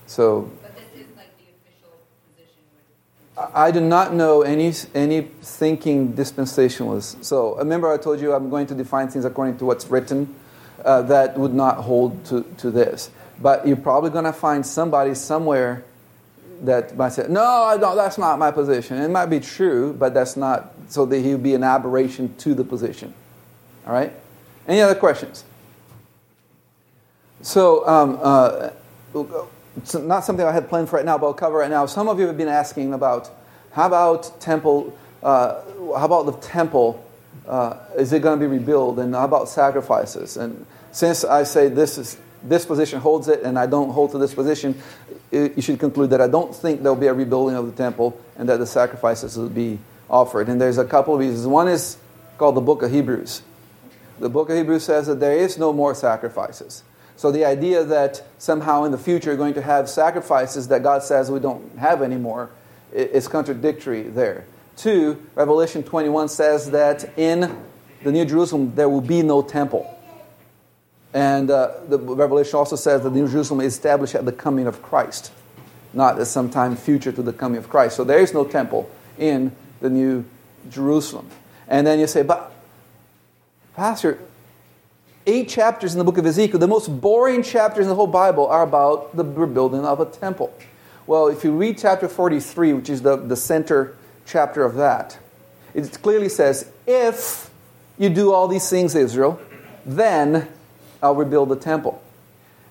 So 0.06 0.48
But 0.62 0.76
this 0.76 0.84
is 0.94 1.16
like 1.16 1.36
the 1.36 1.44
official 1.50 1.98
position. 2.36 3.50
I 3.52 3.72
do 3.72 3.80
not 3.80 4.14
know 4.14 4.42
any 4.42 4.72
any 4.94 5.22
thinking 5.42 6.12
dispensationalists. 6.12 7.24
So 7.24 7.56
remember, 7.56 7.92
I 7.92 7.96
told 7.96 8.20
you 8.20 8.32
I'm 8.32 8.48
going 8.48 8.68
to 8.68 8.76
define 8.76 9.08
things 9.08 9.24
according 9.24 9.58
to 9.58 9.64
what's 9.64 9.90
written. 9.90 10.32
Uh, 10.84 11.02
that 11.02 11.36
would 11.36 11.52
not 11.52 11.78
hold 11.78 12.24
to, 12.26 12.42
to 12.58 12.70
this. 12.70 13.10
But 13.42 13.66
you're 13.66 13.76
probably 13.76 14.10
going 14.10 14.24
to 14.24 14.32
find 14.32 14.64
somebody 14.64 15.14
somewhere 15.14 15.84
that 16.64 16.96
might 16.96 17.12
say, 17.12 17.26
"No, 17.28 17.44
I 17.44 17.76
don't. 17.76 17.96
That's 17.96 18.18
not 18.18 18.38
my 18.38 18.50
position." 18.50 18.98
It 18.98 19.10
might 19.10 19.26
be 19.26 19.40
true, 19.40 19.92
but 19.92 20.14
that's 20.14 20.36
not. 20.36 20.72
So 20.88 21.06
that 21.06 21.18
he 21.18 21.32
would 21.32 21.42
be 21.42 21.54
an 21.54 21.64
aberration 21.64 22.34
to 22.38 22.54
the 22.54 22.64
position. 22.64 23.14
All 23.86 23.92
right. 23.92 24.12
Any 24.68 24.80
other 24.80 24.94
questions? 24.94 25.44
So, 27.42 27.86
um, 27.88 28.18
uh, 28.22 28.70
it's 29.76 29.94
not 29.94 30.24
something 30.24 30.44
I 30.44 30.52
had 30.52 30.68
planned 30.68 30.88
for 30.88 30.96
right 30.96 31.04
now, 31.04 31.16
but 31.16 31.26
I'll 31.26 31.34
cover 31.34 31.58
right 31.58 31.70
now. 31.70 31.86
Some 31.86 32.08
of 32.08 32.18
you 32.18 32.26
have 32.26 32.36
been 32.36 32.48
asking 32.48 32.92
about 32.92 33.30
how 33.72 33.86
about 33.86 34.40
temple? 34.40 34.96
Uh, 35.22 35.62
how 35.96 36.04
about 36.04 36.26
the 36.26 36.32
temple? 36.32 37.04
Uh, 37.46 37.78
is 37.96 38.12
it 38.12 38.22
going 38.22 38.38
to 38.38 38.44
be 38.44 38.50
rebuilt? 38.50 38.98
And 38.98 39.14
how 39.14 39.24
about 39.24 39.48
sacrifices? 39.48 40.36
And 40.36 40.66
since 40.92 41.24
I 41.24 41.44
say 41.44 41.68
this 41.68 41.98
is 41.98 42.18
this 42.42 42.64
position 42.64 43.00
holds 43.00 43.28
it, 43.28 43.42
and 43.42 43.58
I 43.58 43.66
don't 43.66 43.90
hold 43.90 44.12
to 44.12 44.18
this 44.18 44.34
position, 44.34 44.80
you 45.30 45.60
should 45.60 45.78
conclude 45.78 46.10
that 46.10 46.20
I 46.20 46.28
don't 46.28 46.54
think 46.54 46.82
there 46.82 46.92
will 46.92 47.00
be 47.00 47.06
a 47.06 47.14
rebuilding 47.14 47.56
of 47.56 47.66
the 47.66 47.72
temple, 47.72 48.20
and 48.36 48.48
that 48.48 48.58
the 48.58 48.66
sacrifices 48.66 49.36
will 49.36 49.48
be 49.48 49.78
offered. 50.08 50.48
And 50.48 50.60
there's 50.60 50.78
a 50.78 50.84
couple 50.84 51.14
of 51.14 51.20
reasons. 51.20 51.46
One 51.46 51.68
is 51.68 51.96
called 52.38 52.56
the 52.56 52.60
Book 52.60 52.82
of 52.82 52.90
Hebrews. 52.90 53.42
The 54.18 54.28
Book 54.28 54.50
of 54.50 54.56
Hebrews 54.56 54.84
says 54.84 55.06
that 55.06 55.20
there 55.20 55.36
is 55.36 55.58
no 55.58 55.72
more 55.72 55.94
sacrifices. 55.94 56.82
So 57.16 57.30
the 57.30 57.44
idea 57.44 57.84
that 57.84 58.22
somehow 58.38 58.84
in 58.84 58.92
the 58.92 58.98
future 58.98 59.30
you're 59.30 59.36
going 59.36 59.54
to 59.54 59.62
have 59.62 59.90
sacrifices 59.90 60.68
that 60.68 60.82
God 60.82 61.02
says 61.02 61.30
we 61.30 61.38
don't 61.38 61.78
have 61.78 62.02
anymore 62.02 62.50
is 62.92 63.28
contradictory 63.28 64.02
there. 64.02 64.46
Two, 64.76 65.22
Revelation 65.34 65.82
21 65.82 66.28
says 66.30 66.70
that 66.70 67.18
in 67.18 67.62
the 68.02 68.10
New 68.10 68.24
Jerusalem 68.24 68.74
there 68.74 68.88
will 68.88 69.02
be 69.02 69.22
no 69.22 69.42
temple. 69.42 69.94
And 71.12 71.50
uh, 71.50 71.72
the 71.88 71.98
Revelation 71.98 72.56
also 72.56 72.76
says 72.76 73.02
that 73.02 73.12
New 73.12 73.28
Jerusalem 73.28 73.60
is 73.60 73.74
established 73.74 74.14
at 74.14 74.24
the 74.24 74.32
coming 74.32 74.66
of 74.66 74.80
Christ, 74.82 75.32
not 75.92 76.20
at 76.20 76.26
some 76.26 76.50
time 76.50 76.76
future 76.76 77.10
to 77.10 77.22
the 77.22 77.32
coming 77.32 77.58
of 77.58 77.68
Christ. 77.68 77.96
So 77.96 78.04
there 78.04 78.20
is 78.20 78.32
no 78.32 78.44
temple 78.44 78.88
in 79.18 79.52
the 79.80 79.90
New 79.90 80.24
Jerusalem. 80.70 81.28
And 81.66 81.86
then 81.86 81.98
you 81.98 82.06
say, 82.06 82.22
but, 82.22 82.52
Pastor, 83.74 84.18
eight 85.26 85.48
chapters 85.48 85.94
in 85.94 85.98
the 85.98 86.04
book 86.04 86.18
of 86.18 86.26
Ezekiel, 86.26 86.58
the 86.58 86.68
most 86.68 87.00
boring 87.00 87.42
chapters 87.42 87.84
in 87.84 87.88
the 87.88 87.94
whole 87.94 88.06
Bible 88.06 88.46
are 88.46 88.62
about 88.62 89.16
the 89.16 89.24
rebuilding 89.24 89.84
of 89.84 90.00
a 90.00 90.06
temple. 90.06 90.54
Well, 91.06 91.26
if 91.26 91.42
you 91.42 91.52
read 91.52 91.78
chapter 91.78 92.08
43, 92.08 92.72
which 92.74 92.90
is 92.90 93.02
the, 93.02 93.16
the 93.16 93.36
center 93.36 93.96
chapter 94.26 94.62
of 94.62 94.74
that, 94.76 95.18
it 95.74 96.00
clearly 96.02 96.28
says, 96.28 96.70
if 96.86 97.50
you 97.98 98.08
do 98.10 98.32
all 98.32 98.48
these 98.48 98.68
things, 98.68 98.94
Israel, 98.94 99.40
then 99.84 100.48
I'll 101.02 101.14
rebuild 101.14 101.48
the 101.48 101.56
temple. 101.56 102.02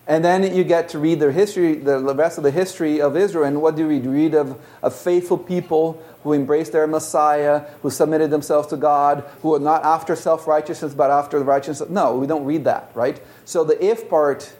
And 0.07 0.25
then 0.25 0.55
you 0.55 0.63
get 0.63 0.89
to 0.89 0.99
read 0.99 1.19
the 1.19 1.31
history, 1.31 1.75
the 1.75 1.99
rest 1.99 2.39
of 2.39 2.43
the 2.43 2.49
history 2.49 2.99
of 2.99 3.15
Israel. 3.15 3.45
And 3.45 3.61
what 3.61 3.75
do 3.75 3.87
we 3.87 3.99
read? 3.99 4.05
Read 4.07 4.33
of, 4.33 4.59
of 4.81 4.95
faithful 4.95 5.37
people 5.37 6.03
who 6.23 6.33
embraced 6.33 6.71
their 6.71 6.87
Messiah, 6.87 7.65
who 7.83 7.91
submitted 7.91 8.31
themselves 8.31 8.67
to 8.69 8.77
God, 8.77 9.23
who 9.43 9.53
are 9.53 9.59
not 9.59 9.83
after 9.83 10.15
self 10.15 10.47
righteousness, 10.47 10.95
but 10.95 11.11
after 11.11 11.37
the 11.37 11.45
righteousness. 11.45 11.89
No, 11.89 12.15
we 12.15 12.25
don't 12.25 12.43
read 12.43 12.63
that, 12.63 12.91
right? 12.95 13.21
So 13.45 13.63
the 13.63 13.83
if 13.83 14.09
part, 14.09 14.51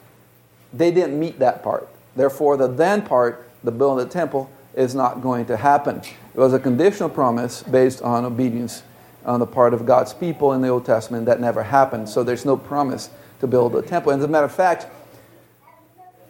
they 0.72 0.92
didn't 0.92 1.18
meet 1.18 1.40
that 1.40 1.64
part. 1.64 1.88
Therefore, 2.14 2.56
the 2.56 2.68
then 2.68 3.02
part, 3.02 3.48
the 3.64 3.72
building 3.72 4.04
of 4.04 4.08
the 4.08 4.12
temple, 4.12 4.50
is 4.74 4.94
not 4.94 5.20
going 5.20 5.46
to 5.46 5.56
happen. 5.56 6.00
It 6.32 6.38
was 6.38 6.52
a 6.52 6.60
conditional 6.60 7.08
promise 7.08 7.64
based 7.64 8.02
on 8.02 8.24
obedience 8.24 8.84
on 9.24 9.40
the 9.40 9.46
part 9.46 9.74
of 9.74 9.84
God's 9.84 10.14
people 10.14 10.52
in 10.52 10.62
the 10.62 10.68
Old 10.68 10.86
Testament 10.86 11.26
that 11.26 11.40
never 11.40 11.64
happened. 11.64 12.08
So 12.08 12.22
there's 12.22 12.44
no 12.44 12.56
promise 12.56 13.10
to 13.40 13.46
build 13.46 13.74
a 13.74 13.82
temple. 13.82 14.12
And 14.12 14.20
as 14.20 14.24
a 14.24 14.28
matter 14.28 14.46
of 14.46 14.54
fact, 14.54 14.86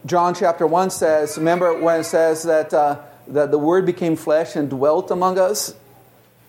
John 0.07 0.35
chapter 0.35 0.67
1 0.67 0.91
says, 0.91 1.37
remember 1.37 1.79
when 1.79 2.01
it 2.01 2.05
says 2.05 2.43
that, 2.45 2.73
uh, 2.73 3.01
that 3.29 3.51
the 3.51 3.59
Word 3.59 3.85
became 3.85 4.17
flesh 4.17 4.57
and 4.57 4.71
dwelt 4.71 5.11
among 5.11 5.39
us? 5.39 5.75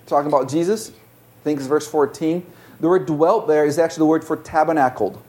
Talking 0.08 0.28
about 0.28 0.50
Jesus? 0.50 0.90
I 0.90 1.44
think 1.44 1.60
it's 1.60 1.68
verse 1.68 1.88
14. 1.88 2.46
The 2.80 2.88
word 2.88 3.06
dwelt 3.06 3.48
there 3.48 3.66
is 3.66 3.78
actually 3.78 4.02
the 4.02 4.06
word 4.08 4.24
for 4.24 4.36
tabernacled. 4.36 5.22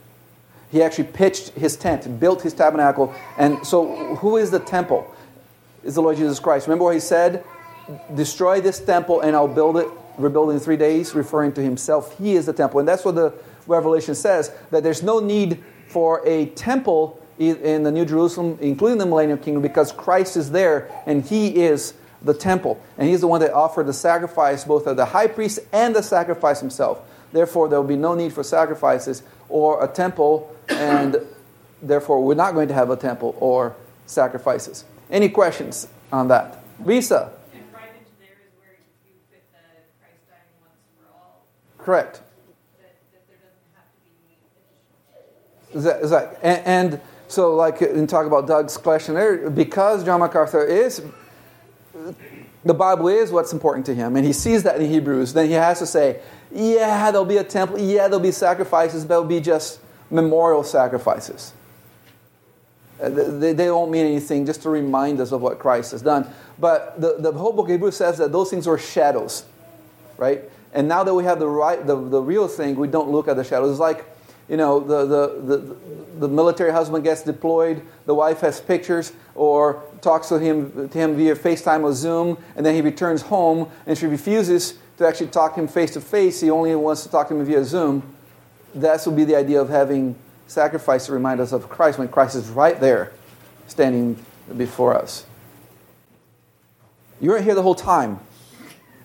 He 0.71 0.83
actually 0.83 1.05
pitched 1.05 1.51
his 1.51 1.77
tent, 1.77 2.19
built 2.19 2.43
his 2.43 2.55
tabernacle. 2.55 3.15
And 3.37 3.65
so, 3.67 4.17
who 4.17 4.39
is 4.39 4.51
the 4.51 4.59
temple? 4.59 5.07
Is 5.85 5.97
the 5.97 6.03
Lord 6.03 6.17
Jesus 6.17 6.41
Christ. 6.41 6.67
Remember 6.67 6.85
what 6.85 6.95
he 6.95 7.01
said? 7.01 7.45
Destroy 8.15 8.61
this 8.61 8.81
temple 8.81 9.21
and 9.21 9.37
I'll 9.37 9.49
build 9.49 9.77
it, 9.77 9.89
rebuild 10.17 10.51
it 10.51 10.55
in 10.55 10.61
three 10.61 10.77
days, 10.77 11.15
referring 11.15 11.53
to 11.55 11.63
himself. 11.63 12.17
He 12.17 12.35
is 12.35 12.47
the 12.47 12.53
temple. 12.53 12.81
And 12.81 12.89
that's 12.89 13.05
what 13.05 13.17
the 13.17 13.35
Revelation 13.67 14.15
says 14.15 14.53
that 14.71 14.83
there's 14.83 15.03
no 15.03 15.21
need 15.21 15.63
for 15.89 16.27
a 16.27 16.47
temple 16.47 17.19
in 17.39 17.83
the 17.83 17.91
New 17.91 18.05
Jerusalem, 18.05 18.59
including 18.61 18.99
the 18.99 19.07
Millennium 19.07 19.39
Kingdom, 19.39 19.63
because 19.63 19.91
Christ 19.91 20.37
is 20.37 20.51
there 20.53 20.91
and 21.07 21.25
he 21.25 21.63
is 21.65 21.95
the 22.25 22.35
temple. 22.35 22.81
And 22.99 23.09
he's 23.09 23.21
the 23.21 23.27
one 23.27 23.41
that 23.41 23.53
offered 23.53 23.87
the 23.87 23.93
sacrifice, 23.93 24.65
both 24.65 24.87
of 24.87 24.97
the 24.97 25.07
high 25.07 25.27
priest 25.27 25.61
and 25.73 25.95
the 25.95 26.03
sacrifice 26.03 26.61
himself. 26.61 27.01
Therefore, 27.33 27.69
there 27.69 27.81
will 27.81 27.89
be 27.89 27.97
no 27.97 28.15
need 28.15 28.33
for 28.33 28.43
sacrifices 28.43 29.23
or 29.49 29.83
a 29.83 29.89
temple, 29.89 30.55
and 30.69 31.17
therefore, 31.83 32.23
we're 32.23 32.35
not 32.35 32.55
going 32.55 32.69
to 32.69 32.75
have 32.75 32.91
a 32.91 32.97
temple 32.97 33.35
or 33.41 33.75
sacrifices. 34.07 34.85
Any 35.11 35.29
questions 35.29 35.89
on 36.13 36.29
that? 36.29 36.63
Risa? 36.83 37.31
And 37.53 37.65
right 37.73 37.91
into 37.97 38.13
there 38.21 38.37
is 38.45 38.53
where 38.59 38.77
you 39.07 39.15
fit 39.31 39.45
the 39.53 39.59
Christ 40.01 40.21
dying 40.29 40.41
once 40.61 40.81
for 40.97 41.09
all, 41.13 41.45
Correct. 41.79 42.21
that, 42.81 42.95
that 43.13 43.27
there 43.29 43.37
doesn't 43.37 43.73
have 43.75 43.89
to 43.89 44.01
be 44.05 44.37
additional. 44.37 45.62
And, 45.75 46.59
and 46.67 47.01
so, 47.29 47.55
like 47.55 47.81
in 47.81 48.07
talk 48.07 48.27
about 48.27 48.47
Doug's 48.47 48.77
question 48.77 49.15
there, 49.15 49.49
because 49.51 50.05
John 50.05 50.21
MacArthur 50.21 50.65
is, 50.65 51.03
the 52.65 52.75
Bible 52.75 53.09
is 53.09 53.33
what's 53.33 53.53
important 53.53 53.87
to 53.87 53.95
him, 53.95 54.17
and 54.17 54.27
he 54.27 54.33
sees 54.33 54.63
that 54.65 54.81
in 54.81 54.89
Hebrews, 54.89 55.33
then 55.33 55.47
he 55.47 55.53
has 55.53 55.79
to 55.79 55.87
say, 55.87 56.21
yeah, 56.53 57.11
there'll 57.11 57.25
be 57.25 57.39
a 57.39 57.45
temple, 57.45 57.79
yeah, 57.79 58.09
there'll 58.09 58.21
be 58.21 58.33
sacrifices, 58.33 59.05
but 59.05 59.15
it'll 59.15 59.25
be 59.25 59.41
just 59.41 59.81
memorial 60.11 60.63
sacrifices. 60.63 61.55
Uh, 63.03 63.09
They, 63.09 63.55
they 63.55 63.65
don't 63.65 63.91
mean 63.91 64.05
anything, 64.05 64.45
just 64.45 64.63
to 64.63 64.71
remind 64.71 65.19
us 65.21 65.33
of 65.33 65.41
what 65.41 65.59
Christ 65.59 65.93
has 65.93 66.03
done. 66.03 66.31
But 66.59 67.01
the, 67.01 67.17
the 67.19 67.33
whole 67.33 67.53
book 67.53 67.67
of 67.67 67.71
Hebrews 67.71 67.97
says 67.97 68.19
that 68.19 68.31
those 68.31 68.51
things 68.51 68.67
were 68.67 68.79
shadows, 68.79 69.47
right? 70.19 70.43
And 70.75 70.87
now 70.87 71.03
that 71.03 71.15
we 71.15 71.25
have 71.25 71.39
the, 71.39 71.49
right, 71.49 71.85
the, 71.87 71.97
the 71.97 72.21
real 72.21 72.47
thing, 72.47 72.77
we 72.77 72.89
don't 72.89 73.11
look 73.11 73.27
at 73.27 73.37
the 73.37 73.45
shadows. 73.45 73.71
It's 73.71 73.81
like, 73.81 74.05
you 74.53 74.59
know, 74.59 74.81
the, 74.81 75.07
the, 75.07 75.57
the, 75.57 75.77
the 76.19 76.29
military 76.29 76.73
husband 76.73 77.03
gets 77.03 77.23
deployed, 77.23 77.81
the 78.05 78.15
wife 78.15 78.41
has 78.41 78.61
pictures, 78.61 79.15
or 79.35 79.83
talks 80.03 80.29
to 80.29 80.39
him, 80.39 80.91
to 80.91 80.99
him 80.99 81.17
via 81.17 81.35
FaceTime 81.35 81.83
or 81.83 81.95
Zoom, 81.95 82.37
and 82.55 82.67
then 82.67 82.75
he 82.75 82.83
returns 82.83 83.23
home, 83.23 83.71
and 83.87 83.97
she 83.97 84.07
refuses 84.07 84.75
to 84.99 85.09
actually 85.09 85.29
talk 85.29 85.55
to 85.55 85.63
him 85.63 85.69
face 85.69 85.95
to 85.95 86.03
face. 86.03 86.43
He 86.43 86.51
only 86.51 86.75
wants 86.75 87.03
to 87.05 87.09
talk 87.09 87.29
to 87.29 87.35
him 87.35 87.43
via 87.47 87.65
Zoom. 87.65 88.03
That 88.75 89.03
would 89.07 89.17
be 89.17 89.25
the 89.25 89.37
idea 89.37 89.59
of 89.59 89.71
having 89.71 90.17
sacrifice 90.49 91.07
to 91.07 91.13
remind 91.13 91.41
us 91.41 91.53
of 91.53 91.71
Christ 91.71 91.99
when 91.99 92.09
Christ 92.09 92.37
is 92.37 92.51
right 92.51 92.79
there, 92.79 93.15
standing 93.69 94.23
before 94.59 94.95
us. 94.95 95.25
You 97.23 97.31
weren't 97.31 97.45
here 97.45 97.55
the 97.55 97.63
whole 97.63 97.75
time. 97.75 98.21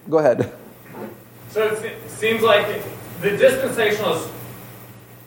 Go 0.10 0.18
ahead. 0.18 0.54
So 1.52 1.64
it 1.68 2.10
seems 2.10 2.42
like 2.42 2.68
the 3.22 3.30
dispensationalists, 3.30 4.30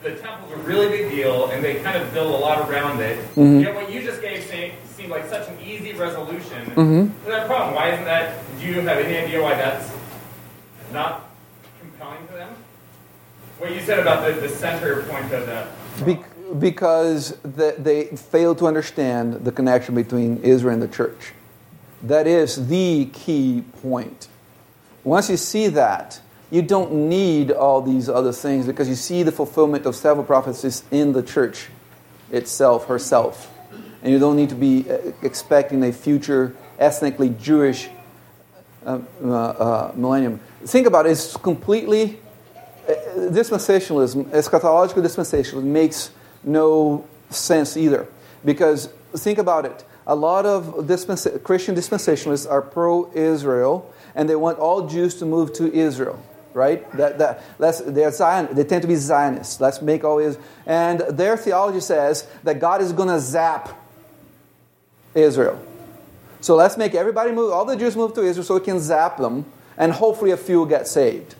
the 0.02 0.12
temple's 0.12 0.52
a 0.52 0.56
really 0.56 0.88
big 0.88 1.10
deal, 1.10 1.50
and 1.50 1.62
they 1.62 1.74
kind 1.76 2.00
of 2.02 2.12
build 2.14 2.32
a 2.34 2.36
lot 2.38 2.68
around 2.70 3.00
it. 3.00 3.18
Mhm. 3.36 3.62
Yet 3.62 3.74
what 3.74 3.92
you 3.92 4.00
just 4.02 4.22
gave 4.22 4.42
se- 4.44 4.72
seemed 4.96 5.10
like 5.10 5.28
such 5.28 5.46
an 5.48 5.58
easy 5.62 5.92
resolution 5.92 6.72
Mhm. 6.74 7.10
to 7.24 7.30
that 7.30 7.46
problem. 7.46 7.74
Why 7.74 7.90
isn't 7.90 8.04
that? 8.06 8.32
Do 8.58 8.66
you 8.66 8.80
have 8.80 8.98
any 8.98 9.18
idea 9.18 9.42
why 9.42 9.54
that's 9.54 9.90
not 10.92 11.28
compelling 11.80 12.26
to 12.28 12.32
them? 12.34 12.48
What 13.58 13.74
you 13.74 13.80
said 13.82 13.98
about 13.98 14.24
the, 14.26 14.32
the 14.40 14.48
center 14.48 15.02
point 15.02 15.30
of 15.32 15.46
that. 15.46 15.66
Be- 16.06 16.18
because 16.58 17.36
the, 17.42 17.74
they 17.78 18.04
fail 18.06 18.54
to 18.56 18.66
understand 18.66 19.44
the 19.44 19.52
connection 19.52 19.94
between 19.94 20.38
Israel 20.42 20.72
and 20.74 20.82
the 20.82 20.88
church. 20.88 21.32
That 22.02 22.26
is 22.26 22.68
the 22.68 23.04
key 23.12 23.62
point. 23.82 24.28
Once 25.04 25.28
you 25.30 25.36
see 25.36 25.68
that, 25.68 26.20
you 26.50 26.62
don't 26.62 26.92
need 26.92 27.52
all 27.52 27.80
these 27.80 28.08
other 28.08 28.32
things 28.32 28.66
because 28.66 28.88
you 28.88 28.96
see 28.96 29.22
the 29.22 29.32
fulfillment 29.32 29.86
of 29.86 29.94
several 29.94 30.24
prophecies 30.24 30.82
in 30.90 31.12
the 31.12 31.22
church 31.22 31.68
itself, 32.30 32.86
herself. 32.86 33.52
And 34.02 34.12
you 34.12 34.18
don't 34.18 34.36
need 34.36 34.48
to 34.48 34.54
be 34.54 34.90
uh, 34.90 34.98
expecting 35.22 35.82
a 35.84 35.92
future 35.92 36.56
ethnically 36.78 37.30
Jewish 37.30 37.88
uh, 38.84 38.98
uh, 39.22 39.28
uh, 39.30 39.92
millennium. 39.94 40.40
Think 40.64 40.86
about 40.86 41.06
it, 41.06 41.10
it's 41.10 41.36
completely 41.36 42.18
uh, 42.88 42.92
dispensationalism, 43.28 44.24
eschatological 44.30 45.04
dispensationalism, 45.04 45.64
makes 45.64 46.10
no 46.42 47.06
sense 47.28 47.76
either. 47.76 48.08
Because 48.44 48.88
think 49.14 49.38
about 49.38 49.66
it. 49.66 49.84
A 50.06 50.14
lot 50.14 50.46
of 50.46 50.88
Christian 51.44 51.76
dispensationalists 51.76 52.50
are 52.50 52.62
pro 52.62 53.12
Israel, 53.12 53.92
and 54.14 54.28
they 54.28 54.34
want 54.34 54.58
all 54.58 54.88
Jews 54.88 55.14
to 55.16 55.26
move 55.26 55.52
to 55.52 55.72
Israel. 55.72 56.20
Right? 56.52 56.90
That, 56.96 57.18
that, 57.18 57.42
that's, 57.58 57.80
they're 57.80 58.10
Zion, 58.10 58.48
they 58.52 58.64
tend 58.64 58.82
to 58.82 58.88
be 58.88 58.96
Zionists. 58.96 59.60
Let's 59.60 59.80
make 59.80 60.02
all. 60.04 60.18
And 60.66 61.00
their 61.00 61.36
theology 61.36 61.80
says 61.80 62.26
that 62.42 62.58
God 62.58 62.82
is 62.82 62.92
going 62.92 63.08
to 63.08 63.20
zap 63.20 63.70
Israel. 65.14 65.64
So 66.40 66.56
let's 66.56 66.76
make 66.76 66.94
everybody 66.94 67.32
move, 67.32 67.52
all 67.52 67.64
the 67.64 67.76
Jews 67.76 67.96
move 67.96 68.14
to 68.14 68.22
Israel 68.22 68.44
so 68.44 68.54
we 68.54 68.60
can 68.60 68.80
zap 68.80 69.18
them, 69.18 69.44
and 69.76 69.92
hopefully 69.92 70.30
a 70.30 70.36
few 70.36 70.66
get 70.66 70.88
saved. 70.88 71.34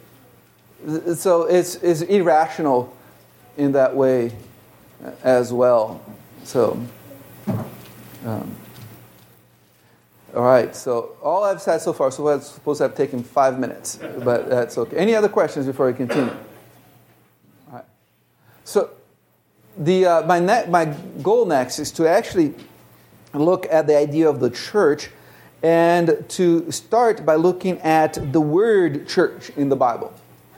So 1.16 1.44
it's, 1.44 1.77
it's 1.77 2.03
irrational 2.03 2.94
in 3.57 3.73
that 3.73 3.96
way 3.96 4.33
as 5.23 5.53
well. 5.53 6.01
So, 6.44 6.83
um, 8.25 8.57
all 10.35 10.43
right. 10.43 10.75
So 10.75 11.16
all 11.23 11.45
I've 11.45 11.61
said 11.61 11.79
so 11.79 11.93
far, 11.93 12.11
so 12.11 12.29
it's 12.29 12.51
supposed 12.51 12.79
to 12.79 12.85
have 12.85 12.95
taken 12.95 13.23
five 13.23 13.59
minutes, 13.59 13.99
but 14.25 14.49
that's 14.49 14.79
okay. 14.79 14.97
Any 14.97 15.14
other 15.14 15.29
questions 15.29 15.66
before 15.66 15.87
we 15.87 15.93
continue? 15.93 16.33
All 17.69 17.75
right. 17.75 17.85
So 18.64 18.90
the 19.77 20.07
uh, 20.07 20.27
my 20.27 20.38
ne- 20.38 20.66
my 20.69 20.87
goal 21.23 21.47
next 21.47 21.79
is 21.79 21.90
to 21.93 22.09
actually 22.09 22.55
look 23.33 23.66
at 23.71 23.87
the 23.87 23.97
idea 23.97 24.29
of 24.29 24.40
the 24.40 24.51
church 24.51 25.11
and 25.62 26.25
to 26.29 26.71
start 26.71 27.27
by 27.27 27.35
looking 27.35 27.79
at 27.81 28.33
the 28.33 28.40
word 28.40 29.09
church 29.09 29.51
in 29.51 29.69
the 29.69 29.77
Bible 29.77 30.12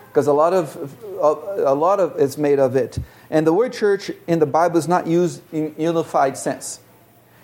because 0.09 0.27
a 0.27 0.33
lot 0.33 0.53
of 0.53 0.95
a 1.21 1.75
lot 1.75 1.99
of 1.99 2.15
it's 2.19 2.37
made 2.37 2.59
of 2.59 2.77
it 2.77 2.99
And 3.33 3.47
the 3.47 3.53
word 3.55 3.73
church 3.73 4.11
in 4.27 4.41
the 4.41 4.47
Bible 4.47 4.77
is 4.77 4.87
not 4.87 5.07
used 5.07 5.41
in 5.55 5.75
unified 5.79 6.37
sense. 6.37 6.81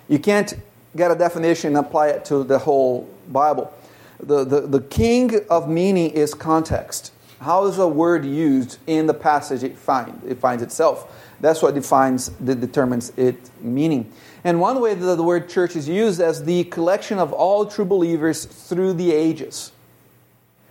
You 0.06 0.18
can't 0.18 0.54
get 0.98 1.10
a 1.10 1.14
definition 1.14 1.76
and 1.76 1.86
apply 1.86 2.08
it 2.08 2.24
to 2.26 2.44
the 2.44 2.58
whole 2.58 3.08
Bible. 3.28 3.72
The, 4.20 4.44
the, 4.44 4.60
the 4.62 4.80
king 4.80 5.46
of 5.48 5.68
meaning 5.68 6.10
is 6.10 6.34
context. 6.34 7.12
How 7.40 7.66
is 7.66 7.78
a 7.78 7.86
word 7.86 8.24
used 8.24 8.78
in 8.88 9.06
the 9.06 9.14
passage 9.14 9.62
it, 9.62 9.78
find, 9.78 10.20
it 10.26 10.38
finds 10.38 10.62
itself? 10.62 11.14
That's 11.40 11.62
what 11.62 11.74
defines, 11.74 12.30
that 12.40 12.60
determines 12.60 13.12
its 13.16 13.50
meaning. 13.60 14.12
And 14.42 14.60
one 14.60 14.80
way 14.80 14.94
that 14.94 15.16
the 15.16 15.22
word 15.22 15.48
church 15.48 15.76
is 15.76 15.88
used 15.88 16.20
as 16.20 16.44
the 16.44 16.64
collection 16.64 17.18
of 17.18 17.32
all 17.32 17.64
true 17.64 17.84
believers 17.84 18.44
through 18.44 18.94
the 18.94 19.12
ages. 19.12 19.70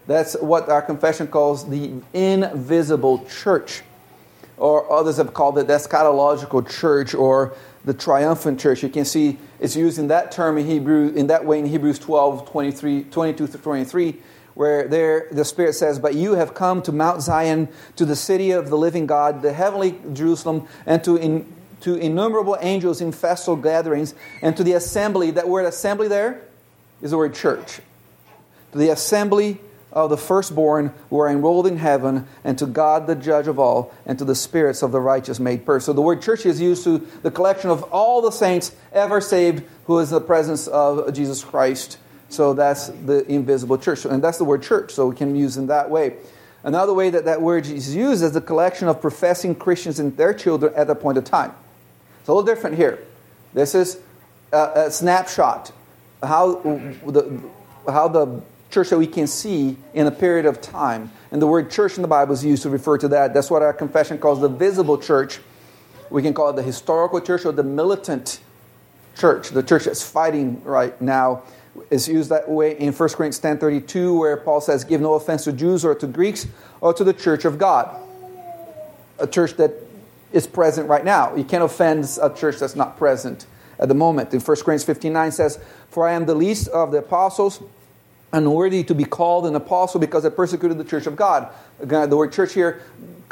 That's 0.07 0.35
what 0.35 0.67
our 0.67 0.81
confession 0.81 1.27
calls 1.27 1.69
the 1.69 2.01
invisible 2.13 3.25
church. 3.25 3.83
Or 4.57 4.91
others 4.91 5.17
have 5.17 5.33
called 5.33 5.57
it 5.59 5.67
the 5.67 5.73
eschatological 5.73 6.69
church 6.69 7.13
or 7.13 7.53
the 7.87 7.93
triumphant 7.93 8.59
church. 8.59 8.83
You 8.83 8.89
can 8.89 9.05
see 9.05 9.39
it's 9.61 9.77
used 9.77 9.97
in 9.97 10.09
that 10.09 10.29
term 10.29 10.57
in 10.57 10.67
Hebrew, 10.67 11.07
in 11.07 11.27
that 11.27 11.45
way 11.45 11.57
in 11.57 11.65
Hebrews 11.65 11.99
12, 11.99 12.49
23, 12.49 13.03
22 13.05 13.47
to 13.47 13.57
23, 13.57 14.15
where 14.55 14.89
there 14.89 15.27
the 15.31 15.45
Spirit 15.45 15.73
says, 15.73 15.97
But 15.97 16.13
you 16.13 16.33
have 16.33 16.53
come 16.53 16.81
to 16.81 16.91
Mount 16.91 17.21
Zion, 17.21 17.69
to 17.95 18.03
the 18.03 18.17
city 18.17 18.51
of 18.51 18.69
the 18.69 18.77
living 18.77 19.07
God, 19.07 19.41
the 19.41 19.53
heavenly 19.53 19.97
Jerusalem, 20.11 20.67
and 20.85 21.01
to, 21.05 21.15
in, 21.15 21.51
to 21.79 21.95
innumerable 21.95 22.57
angels 22.59 22.99
in 22.99 23.13
festal 23.13 23.55
gatherings, 23.55 24.13
and 24.41 24.57
to 24.57 24.65
the 24.65 24.73
assembly. 24.73 25.31
That 25.31 25.47
word 25.47 25.65
assembly 25.65 26.09
there 26.09 26.41
is 27.01 27.11
the 27.11 27.17
word 27.17 27.35
church. 27.35 27.79
To 28.73 28.77
the 28.77 28.89
assembly 28.89 29.61
of 29.93 30.09
the 30.09 30.17
firstborn 30.17 30.93
who 31.09 31.19
are 31.19 31.29
enrolled 31.29 31.65
in 31.65 31.77
heaven, 31.77 32.27
and 32.43 32.57
to 32.59 32.65
God 32.65 33.07
the 33.07 33.15
judge 33.15 33.47
of 33.47 33.57
all, 33.57 33.93
and 34.05 34.19
to 34.19 34.25
the 34.25 34.35
spirits 34.35 34.83
of 34.83 34.91
the 34.91 34.99
righteous 34.99 35.39
made 35.39 35.65
perfect. 35.65 35.85
So 35.85 35.93
the 35.93 36.01
word 36.01 36.21
church 36.21 36.45
is 36.45 36.59
used 36.61 36.83
to 36.83 36.99
the 37.23 37.31
collection 37.31 37.69
of 37.69 37.83
all 37.83 38.21
the 38.21 38.31
saints 38.31 38.75
ever 38.91 39.21
saved 39.21 39.63
who 39.85 39.99
is 39.99 40.11
in 40.11 40.19
the 40.19 40.25
presence 40.25 40.67
of 40.67 41.13
Jesus 41.13 41.43
Christ. 41.43 41.97
So 42.29 42.53
that's 42.53 42.87
the 42.87 43.25
invisible 43.31 43.77
church. 43.77 44.03
And 44.05 44.21
that's 44.23 44.37
the 44.37 44.43
word 44.43 44.61
church, 44.61 44.91
so 44.91 45.07
we 45.07 45.15
can 45.15 45.35
use 45.35 45.57
in 45.57 45.67
that 45.67 45.89
way. 45.89 46.17
Another 46.63 46.93
way 46.93 47.09
that 47.09 47.25
that 47.25 47.41
word 47.41 47.65
is 47.65 47.95
used 47.95 48.21
is 48.23 48.33
the 48.33 48.41
collection 48.41 48.89
of 48.89 48.99
professing 48.99 49.55
Christians 49.55 49.99
and 49.99 50.17
their 50.17 50.33
children 50.33 50.73
at 50.75 50.89
a 50.89 50.95
point 50.95 51.17
of 51.17 51.23
time. 51.23 51.53
It's 52.19 52.27
a 52.27 52.33
little 52.33 52.45
different 52.45 52.75
here. 52.75 52.99
This 53.53 53.73
is 53.73 53.99
a, 54.51 54.71
a 54.75 54.91
snapshot. 54.91 55.71
How 56.21 56.55
the, 56.55 57.41
how 57.87 58.09
the 58.09 58.41
church 58.77 58.91
that 58.91 58.99
we 58.99 59.07
can 59.07 59.25
see 59.25 59.75
in 59.95 60.05
a 60.05 60.11
period 60.11 60.45
of 60.45 60.61
time. 60.61 61.11
And 61.31 61.41
the 61.41 61.47
word 61.47 61.71
church 61.71 61.95
in 61.95 62.03
the 62.03 62.07
Bible 62.07 62.33
is 62.33 62.45
used 62.45 62.61
to 62.61 62.69
refer 62.69 62.95
to 62.99 63.07
that. 63.07 63.33
That's 63.33 63.49
what 63.49 63.63
our 63.63 63.73
confession 63.73 64.19
calls 64.19 64.39
the 64.39 64.49
visible 64.49 64.99
church. 64.99 65.39
We 66.11 66.21
can 66.21 66.31
call 66.35 66.51
it 66.51 66.57
the 66.57 66.61
historical 66.61 67.19
church 67.19 67.43
or 67.43 67.51
the 67.51 67.63
militant 67.63 68.39
church, 69.17 69.49
the 69.49 69.63
church 69.63 69.85
that's 69.85 70.07
fighting 70.07 70.63
right 70.63 70.99
now. 71.01 71.41
Is 71.89 72.07
used 72.07 72.29
that 72.29 72.47
way 72.47 72.77
in 72.77 72.93
1 72.93 73.09
Corinthians 73.09 73.39
10 73.39 73.57
32, 73.57 74.19
where 74.19 74.37
Paul 74.37 74.61
says, 74.61 74.83
Give 74.83 75.01
no 75.01 75.13
offense 75.13 75.43
to 75.45 75.53
Jews 75.53 75.83
or 75.83 75.95
to 75.95 76.05
Greeks 76.05 76.45
or 76.79 76.93
to 76.93 77.03
the 77.03 77.13
church 77.13 77.45
of 77.45 77.57
God. 77.57 77.99
A 79.17 79.25
church 79.25 79.53
that 79.57 79.73
is 80.31 80.45
present 80.45 80.87
right 80.87 81.03
now. 81.03 81.35
You 81.35 81.43
can't 81.43 81.63
offend 81.63 82.07
a 82.21 82.31
church 82.31 82.57
that's 82.59 82.75
not 82.75 82.95
present 82.97 83.47
at 83.79 83.87
the 83.87 83.95
moment. 83.95 84.33
In 84.35 84.39
1 84.39 84.45
Corinthians 84.57 84.83
15 84.83 85.13
9 85.13 85.31
says, 85.31 85.59
For 85.89 86.07
I 86.07 86.13
am 86.13 86.27
the 86.27 86.35
least 86.35 86.67
of 86.67 86.91
the 86.91 86.99
apostles 86.99 87.61
unworthy 88.33 88.83
to 88.83 88.95
be 88.95 89.05
called 89.05 89.45
an 89.45 89.55
apostle 89.55 89.99
because 89.99 90.25
I 90.25 90.29
persecuted 90.29 90.77
the 90.77 90.83
church 90.83 91.07
of 91.07 91.15
God. 91.15 91.49
The 91.79 92.15
word 92.15 92.33
church 92.33 92.53
here, 92.53 92.81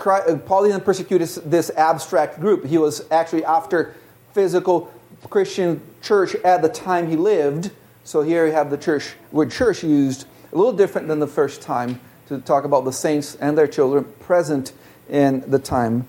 uh, 0.06 0.38
Paul 0.46 0.64
didn't 0.64 0.86
persecute 0.86 1.20
this 1.46 1.70
abstract 1.72 2.40
group. 2.40 2.66
He 2.66 2.78
was 2.78 3.10
actually 3.12 3.44
after 3.46 3.96
physical 4.34 4.92
Christian 5.30 5.82
church 6.02 6.36
at 6.36 6.62
the 6.62 6.70
time 6.70 7.10
he 7.10 7.16
lived. 7.16 7.72
So 8.04 8.22
here 8.22 8.46
you 8.46 8.54
have 8.54 8.70
the 8.70 8.78
church 8.78 9.14
word 9.32 9.52
church 9.52 9.84
used 9.84 10.28
a 10.52 10.56
little 10.56 10.74
different 10.74 11.08
than 11.08 11.20
the 11.20 11.28
first 11.28 11.62
time 11.62 12.00
to 12.28 12.40
talk 12.40 12.64
about 12.64 12.86
the 12.86 12.94
saints 12.94 13.36
and 13.36 13.58
their 13.58 13.68
children 13.68 14.06
present 14.20 14.74
in 15.10 15.44
the 15.50 15.60
time. 15.60 16.08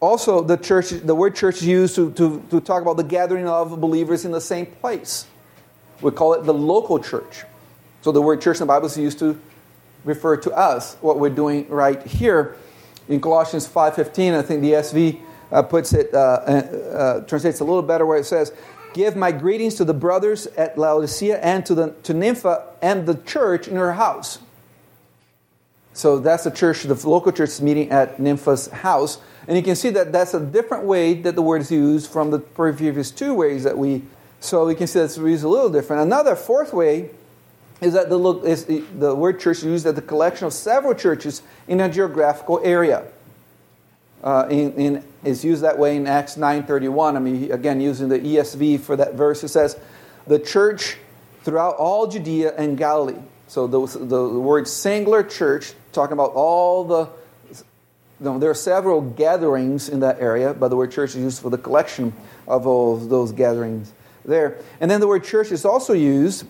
Also, 0.00 0.42
the 0.42 0.56
church, 0.56 0.90
the 0.90 1.14
word 1.14 1.36
church 1.36 1.56
is 1.56 1.66
used 1.66 1.94
to, 1.94 2.10
to, 2.12 2.42
to 2.50 2.60
talk 2.60 2.82
about 2.82 2.96
the 2.96 3.04
gathering 3.04 3.46
of 3.46 3.80
believers 3.80 4.24
in 4.24 4.32
the 4.32 4.40
same 4.40 4.66
place. 4.66 5.26
We 6.00 6.10
call 6.10 6.34
it 6.34 6.44
the 6.44 6.54
local 6.54 6.98
church. 6.98 7.44
So 8.02 8.10
the 8.10 8.20
word 8.20 8.40
church 8.40 8.56
in 8.56 8.60
the 8.60 8.66
Bible 8.66 8.86
is 8.86 8.98
used 8.98 9.20
to 9.20 9.40
refer 10.04 10.36
to 10.36 10.52
us, 10.52 10.96
what 11.00 11.20
we're 11.20 11.30
doing 11.30 11.68
right 11.68 12.02
here. 12.04 12.56
In 13.08 13.20
Colossians 13.20 13.68
5.15, 13.68 14.34
I 14.34 14.42
think 14.42 14.60
the 14.60 14.72
ESV 14.72 15.20
uh, 15.52 15.62
puts 15.62 15.92
it, 15.92 16.12
uh, 16.12 16.18
uh, 16.18 16.18
uh, 16.20 17.20
translates 17.22 17.60
a 17.60 17.64
little 17.64 17.82
better 17.82 18.04
where 18.04 18.18
it 18.18 18.26
says, 18.26 18.52
Give 18.92 19.16
my 19.16 19.30
greetings 19.32 19.76
to 19.76 19.84
the 19.84 19.94
brothers 19.94 20.46
at 20.48 20.76
Laodicea 20.76 21.38
and 21.40 21.64
to, 21.64 21.74
the, 21.74 21.90
to 22.02 22.12
Nympha 22.12 22.66
and 22.82 23.06
the 23.06 23.14
church 23.14 23.68
in 23.68 23.76
her 23.76 23.92
house. 23.92 24.40
So 25.94 26.18
that's 26.18 26.44
the 26.44 26.50
church, 26.50 26.82
the 26.82 27.08
local 27.08 27.32
church 27.32 27.60
meeting 27.60 27.90
at 27.90 28.18
Nympha's 28.18 28.66
house. 28.66 29.18
And 29.46 29.56
you 29.56 29.62
can 29.62 29.76
see 29.76 29.90
that 29.90 30.12
that's 30.12 30.34
a 30.34 30.40
different 30.40 30.84
way 30.84 31.14
that 31.14 31.36
the 31.36 31.42
word 31.42 31.62
is 31.62 31.70
used 31.70 32.10
from 32.10 32.30
the 32.30 32.38
previous 32.40 33.10
two 33.10 33.34
ways 33.34 33.64
that 33.64 33.78
we. 33.78 34.02
So 34.40 34.66
we 34.66 34.74
can 34.74 34.88
see 34.88 34.98
that 34.98 35.06
that's 35.06 35.18
used 35.18 35.44
a 35.44 35.48
little 35.48 35.70
different. 35.70 36.02
Another 36.02 36.34
fourth 36.34 36.72
way 36.72 37.10
is 37.82 37.94
that 37.94 38.08
the, 38.08 38.18
is 38.44 38.64
the 38.64 39.14
word 39.14 39.40
church 39.40 39.62
used 39.62 39.86
as 39.86 39.94
the 39.94 40.02
collection 40.02 40.46
of 40.46 40.52
several 40.52 40.94
churches 40.94 41.42
in 41.66 41.80
a 41.80 41.88
geographical 41.88 42.60
area. 42.62 43.04
Uh, 44.22 44.46
in, 44.48 44.72
in, 44.74 45.04
is 45.24 45.44
used 45.44 45.62
that 45.62 45.76
way 45.76 45.96
in 45.96 46.06
Acts 46.06 46.36
9.31. 46.36 47.16
I 47.16 47.18
mean, 47.18 47.50
again, 47.50 47.80
using 47.80 48.08
the 48.08 48.20
ESV 48.20 48.78
for 48.80 48.94
that 48.96 49.14
verse, 49.14 49.42
it 49.42 49.48
says, 49.48 49.76
the 50.28 50.38
church 50.38 50.96
throughout 51.42 51.74
all 51.74 52.06
Judea 52.06 52.54
and 52.56 52.78
Galilee. 52.78 53.18
So 53.48 53.66
the, 53.66 53.84
the, 53.98 54.06
the 54.06 54.40
word 54.40 54.68
singular 54.68 55.24
church, 55.24 55.72
talking 55.92 56.12
about 56.12 56.32
all 56.34 56.84
the, 56.84 57.08
you 57.50 57.64
know, 58.20 58.38
there 58.38 58.50
are 58.50 58.54
several 58.54 59.00
gatherings 59.00 59.88
in 59.88 60.00
that 60.00 60.20
area, 60.20 60.54
but 60.54 60.68
the 60.68 60.76
word 60.76 60.92
church 60.92 61.10
is 61.10 61.16
used 61.16 61.42
for 61.42 61.50
the 61.50 61.58
collection 61.58 62.12
of 62.46 62.64
all 62.64 62.96
those 62.96 63.32
gatherings 63.32 63.92
there. 64.24 64.58
And 64.80 64.88
then 64.88 65.00
the 65.00 65.08
word 65.08 65.24
church 65.24 65.50
is 65.50 65.64
also 65.64 65.94
used 65.94 66.46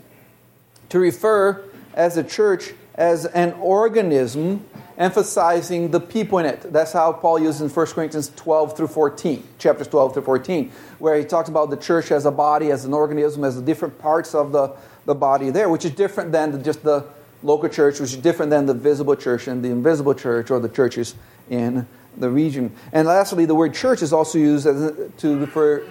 to 0.93 0.99
refer 0.99 1.65
as 1.95 2.19
a 2.19 2.23
church 2.23 2.75
as 2.97 3.25
an 3.25 3.55
organism, 3.55 4.63
emphasizing 4.99 5.91
the 5.91 5.99
people 5.99 6.37
in 6.37 6.45
it. 6.45 6.71
That's 6.71 6.93
how 6.93 7.15
Paul 7.15 7.39
uses 7.39 7.63
in 7.63 7.71
1 7.71 7.87
Corinthians 7.87 8.31
12 8.37 8.77
through 8.77 8.89
14, 8.89 9.43
chapters 9.59 9.89
12 9.89 10.13
through 10.13 10.23
14, 10.25 10.71
where 10.99 11.17
he 11.17 11.25
talks 11.25 11.49
about 11.49 11.71
the 11.71 11.79
church 11.79 12.13
as 12.13 12.27
a 12.27 12.31
body, 12.31 12.71
as 12.71 12.85
an 12.85 12.93
organism, 12.93 13.43
as 13.43 13.57
the 13.57 13.63
different 13.63 13.99
parts 13.99 14.35
of 14.35 14.53
the, 14.53 14.77
the 15.07 15.15
body 15.15 15.49
there, 15.49 15.71
which 15.71 15.87
is 15.87 15.93
different 15.93 16.31
than 16.31 16.53
the, 16.53 16.59
just 16.59 16.83
the 16.83 17.07
local 17.43 17.71
church, 17.71 17.99
which 17.99 18.13
is 18.13 18.19
different 18.19 18.51
than 18.51 18.67
the 18.67 18.75
visible 18.75 19.17
church 19.17 19.49
and 19.49 19.65
the 19.65 19.71
invisible 19.71 20.13
church 20.13 20.51
or 20.51 20.61
the 20.61 20.69
churches 20.69 21.15
in 21.49 21.87
the 22.19 22.29
region. 22.29 22.71
And 22.93 23.09
lastly, 23.09 23.47
the 23.47 23.55
word 23.55 23.73
church 23.73 24.03
is 24.03 24.13
also 24.13 24.37
used 24.37 24.67
as, 24.67 24.93
to 25.17 25.39
refer 25.39 25.89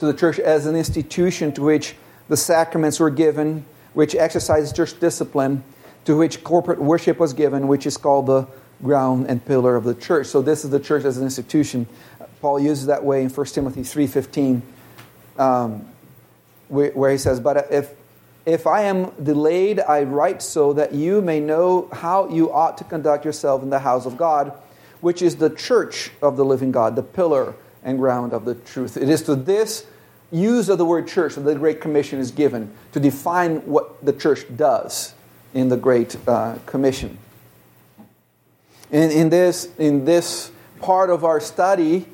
to 0.00 0.06
the 0.06 0.14
church 0.14 0.40
as 0.40 0.66
an 0.66 0.74
institution 0.74 1.52
to 1.52 1.62
which 1.62 1.94
the 2.28 2.36
sacraments 2.36 2.98
were 2.98 3.10
given 3.10 3.64
which 3.94 4.14
exercises 4.14 4.72
church 4.72 4.98
discipline, 5.00 5.64
to 6.04 6.16
which 6.16 6.42
corporate 6.44 6.80
worship 6.80 7.18
was 7.18 7.32
given, 7.32 7.68
which 7.68 7.86
is 7.86 7.96
called 7.96 8.26
the 8.26 8.46
ground 8.82 9.26
and 9.28 9.44
pillar 9.44 9.76
of 9.76 9.84
the 9.84 9.94
church. 9.94 10.26
So 10.26 10.42
this 10.42 10.64
is 10.64 10.70
the 10.70 10.80
church 10.80 11.04
as 11.04 11.18
an 11.18 11.24
institution. 11.24 11.86
Paul 12.40 12.58
uses 12.58 12.86
that 12.86 13.04
way 13.04 13.22
in 13.22 13.28
1 13.28 13.46
Timothy 13.46 13.82
3.15, 13.82 14.62
um, 15.38 15.86
where 16.68 17.10
he 17.10 17.18
says, 17.18 17.40
But 17.40 17.66
if, 17.70 17.90
if 18.46 18.66
I 18.66 18.82
am 18.82 19.10
delayed, 19.22 19.80
I 19.80 20.04
write 20.04 20.40
so 20.40 20.72
that 20.72 20.94
you 20.94 21.20
may 21.20 21.40
know 21.40 21.88
how 21.92 22.28
you 22.28 22.50
ought 22.50 22.78
to 22.78 22.84
conduct 22.84 23.24
yourself 23.24 23.62
in 23.62 23.70
the 23.70 23.80
house 23.80 24.06
of 24.06 24.16
God, 24.16 24.52
which 25.00 25.20
is 25.20 25.36
the 25.36 25.50
church 25.50 26.10
of 26.22 26.36
the 26.36 26.44
living 26.44 26.72
God, 26.72 26.96
the 26.96 27.02
pillar 27.02 27.54
and 27.82 27.98
ground 27.98 28.32
of 28.32 28.44
the 28.44 28.54
truth. 28.54 28.96
It 28.96 29.08
is 29.08 29.22
to 29.24 29.34
this 29.34 29.86
use 30.30 30.68
of 30.68 30.78
the 30.78 30.84
word 30.84 31.08
church 31.08 31.34
that 31.34 31.42
the 31.42 31.54
Great 31.54 31.80
Commission 31.80 32.18
is 32.18 32.30
given 32.30 32.72
to 32.92 33.00
define 33.00 33.58
what 33.66 34.04
the 34.04 34.12
church 34.12 34.44
does 34.56 35.14
in 35.54 35.68
the 35.68 35.76
Great 35.76 36.16
uh, 36.28 36.56
Commission. 36.66 37.18
In, 38.90 39.10
in, 39.10 39.30
this, 39.30 39.68
in 39.78 40.04
this 40.04 40.50
part 40.80 41.10
of 41.10 41.24
our 41.24 41.40
study, 41.40 42.06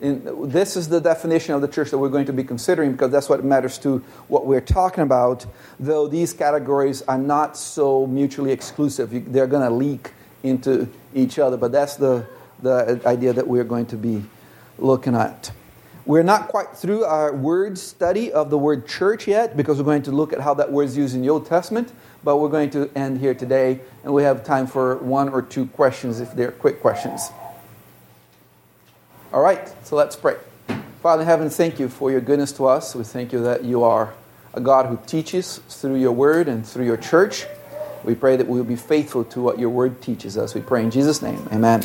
in, 0.00 0.50
this 0.50 0.76
is 0.76 0.88
the 0.88 1.00
definition 1.00 1.54
of 1.54 1.60
the 1.60 1.68
church 1.68 1.90
that 1.90 1.98
we're 1.98 2.08
going 2.08 2.26
to 2.26 2.32
be 2.32 2.44
considering 2.44 2.92
because 2.92 3.10
that's 3.10 3.28
what 3.28 3.44
matters 3.44 3.78
to 3.78 3.98
what 4.28 4.46
we're 4.46 4.60
talking 4.60 5.04
about, 5.04 5.46
though 5.78 6.08
these 6.08 6.32
categories 6.32 7.02
are 7.02 7.18
not 7.18 7.56
so 7.56 8.06
mutually 8.06 8.50
exclusive. 8.50 9.32
They're 9.32 9.46
going 9.46 9.62
to 9.62 9.74
leak 9.74 10.12
into 10.42 10.88
each 11.14 11.38
other, 11.38 11.56
but 11.56 11.72
that's 11.72 11.96
the, 11.96 12.26
the 12.60 13.00
idea 13.06 13.32
that 13.32 13.46
we're 13.46 13.64
going 13.64 13.86
to 13.86 13.96
be 13.96 14.24
looking 14.78 15.14
at. 15.14 15.52
We're 16.04 16.24
not 16.24 16.48
quite 16.48 16.76
through 16.76 17.04
our 17.04 17.32
word 17.32 17.78
study 17.78 18.32
of 18.32 18.50
the 18.50 18.58
word 18.58 18.88
church 18.88 19.28
yet 19.28 19.56
because 19.56 19.78
we're 19.78 19.84
going 19.84 20.02
to 20.02 20.10
look 20.10 20.32
at 20.32 20.40
how 20.40 20.54
that 20.54 20.72
word 20.72 20.84
is 20.84 20.96
used 20.96 21.14
in 21.14 21.22
the 21.22 21.30
Old 21.30 21.46
Testament, 21.46 21.92
but 22.24 22.38
we're 22.38 22.48
going 22.48 22.70
to 22.70 22.90
end 22.96 23.20
here 23.20 23.34
today 23.34 23.80
and 24.02 24.12
we 24.12 24.24
have 24.24 24.42
time 24.42 24.66
for 24.66 24.96
one 24.96 25.28
or 25.28 25.42
two 25.42 25.66
questions 25.66 26.18
if 26.18 26.34
they're 26.34 26.50
quick 26.50 26.80
questions. 26.80 27.30
All 29.32 29.42
right, 29.42 29.72
so 29.84 29.94
let's 29.94 30.16
pray. 30.16 30.36
Father 31.02 31.22
in 31.22 31.28
heaven, 31.28 31.50
thank 31.50 31.78
you 31.78 31.88
for 31.88 32.10
your 32.10 32.20
goodness 32.20 32.52
to 32.52 32.66
us. 32.66 32.94
We 32.94 33.04
thank 33.04 33.32
you 33.32 33.42
that 33.44 33.64
you 33.64 33.84
are 33.84 34.12
a 34.54 34.60
God 34.60 34.86
who 34.86 34.98
teaches 35.06 35.58
through 35.68 35.96
your 35.96 36.12
word 36.12 36.48
and 36.48 36.66
through 36.66 36.84
your 36.84 36.96
church. 36.96 37.46
We 38.04 38.16
pray 38.16 38.36
that 38.36 38.48
we 38.48 38.58
will 38.58 38.64
be 38.64 38.76
faithful 38.76 39.24
to 39.24 39.40
what 39.40 39.58
your 39.58 39.70
word 39.70 40.02
teaches 40.02 40.36
us. 40.36 40.54
We 40.54 40.60
pray 40.60 40.82
in 40.82 40.90
Jesus' 40.90 41.22
name. 41.22 41.48
Amen. 41.52 41.82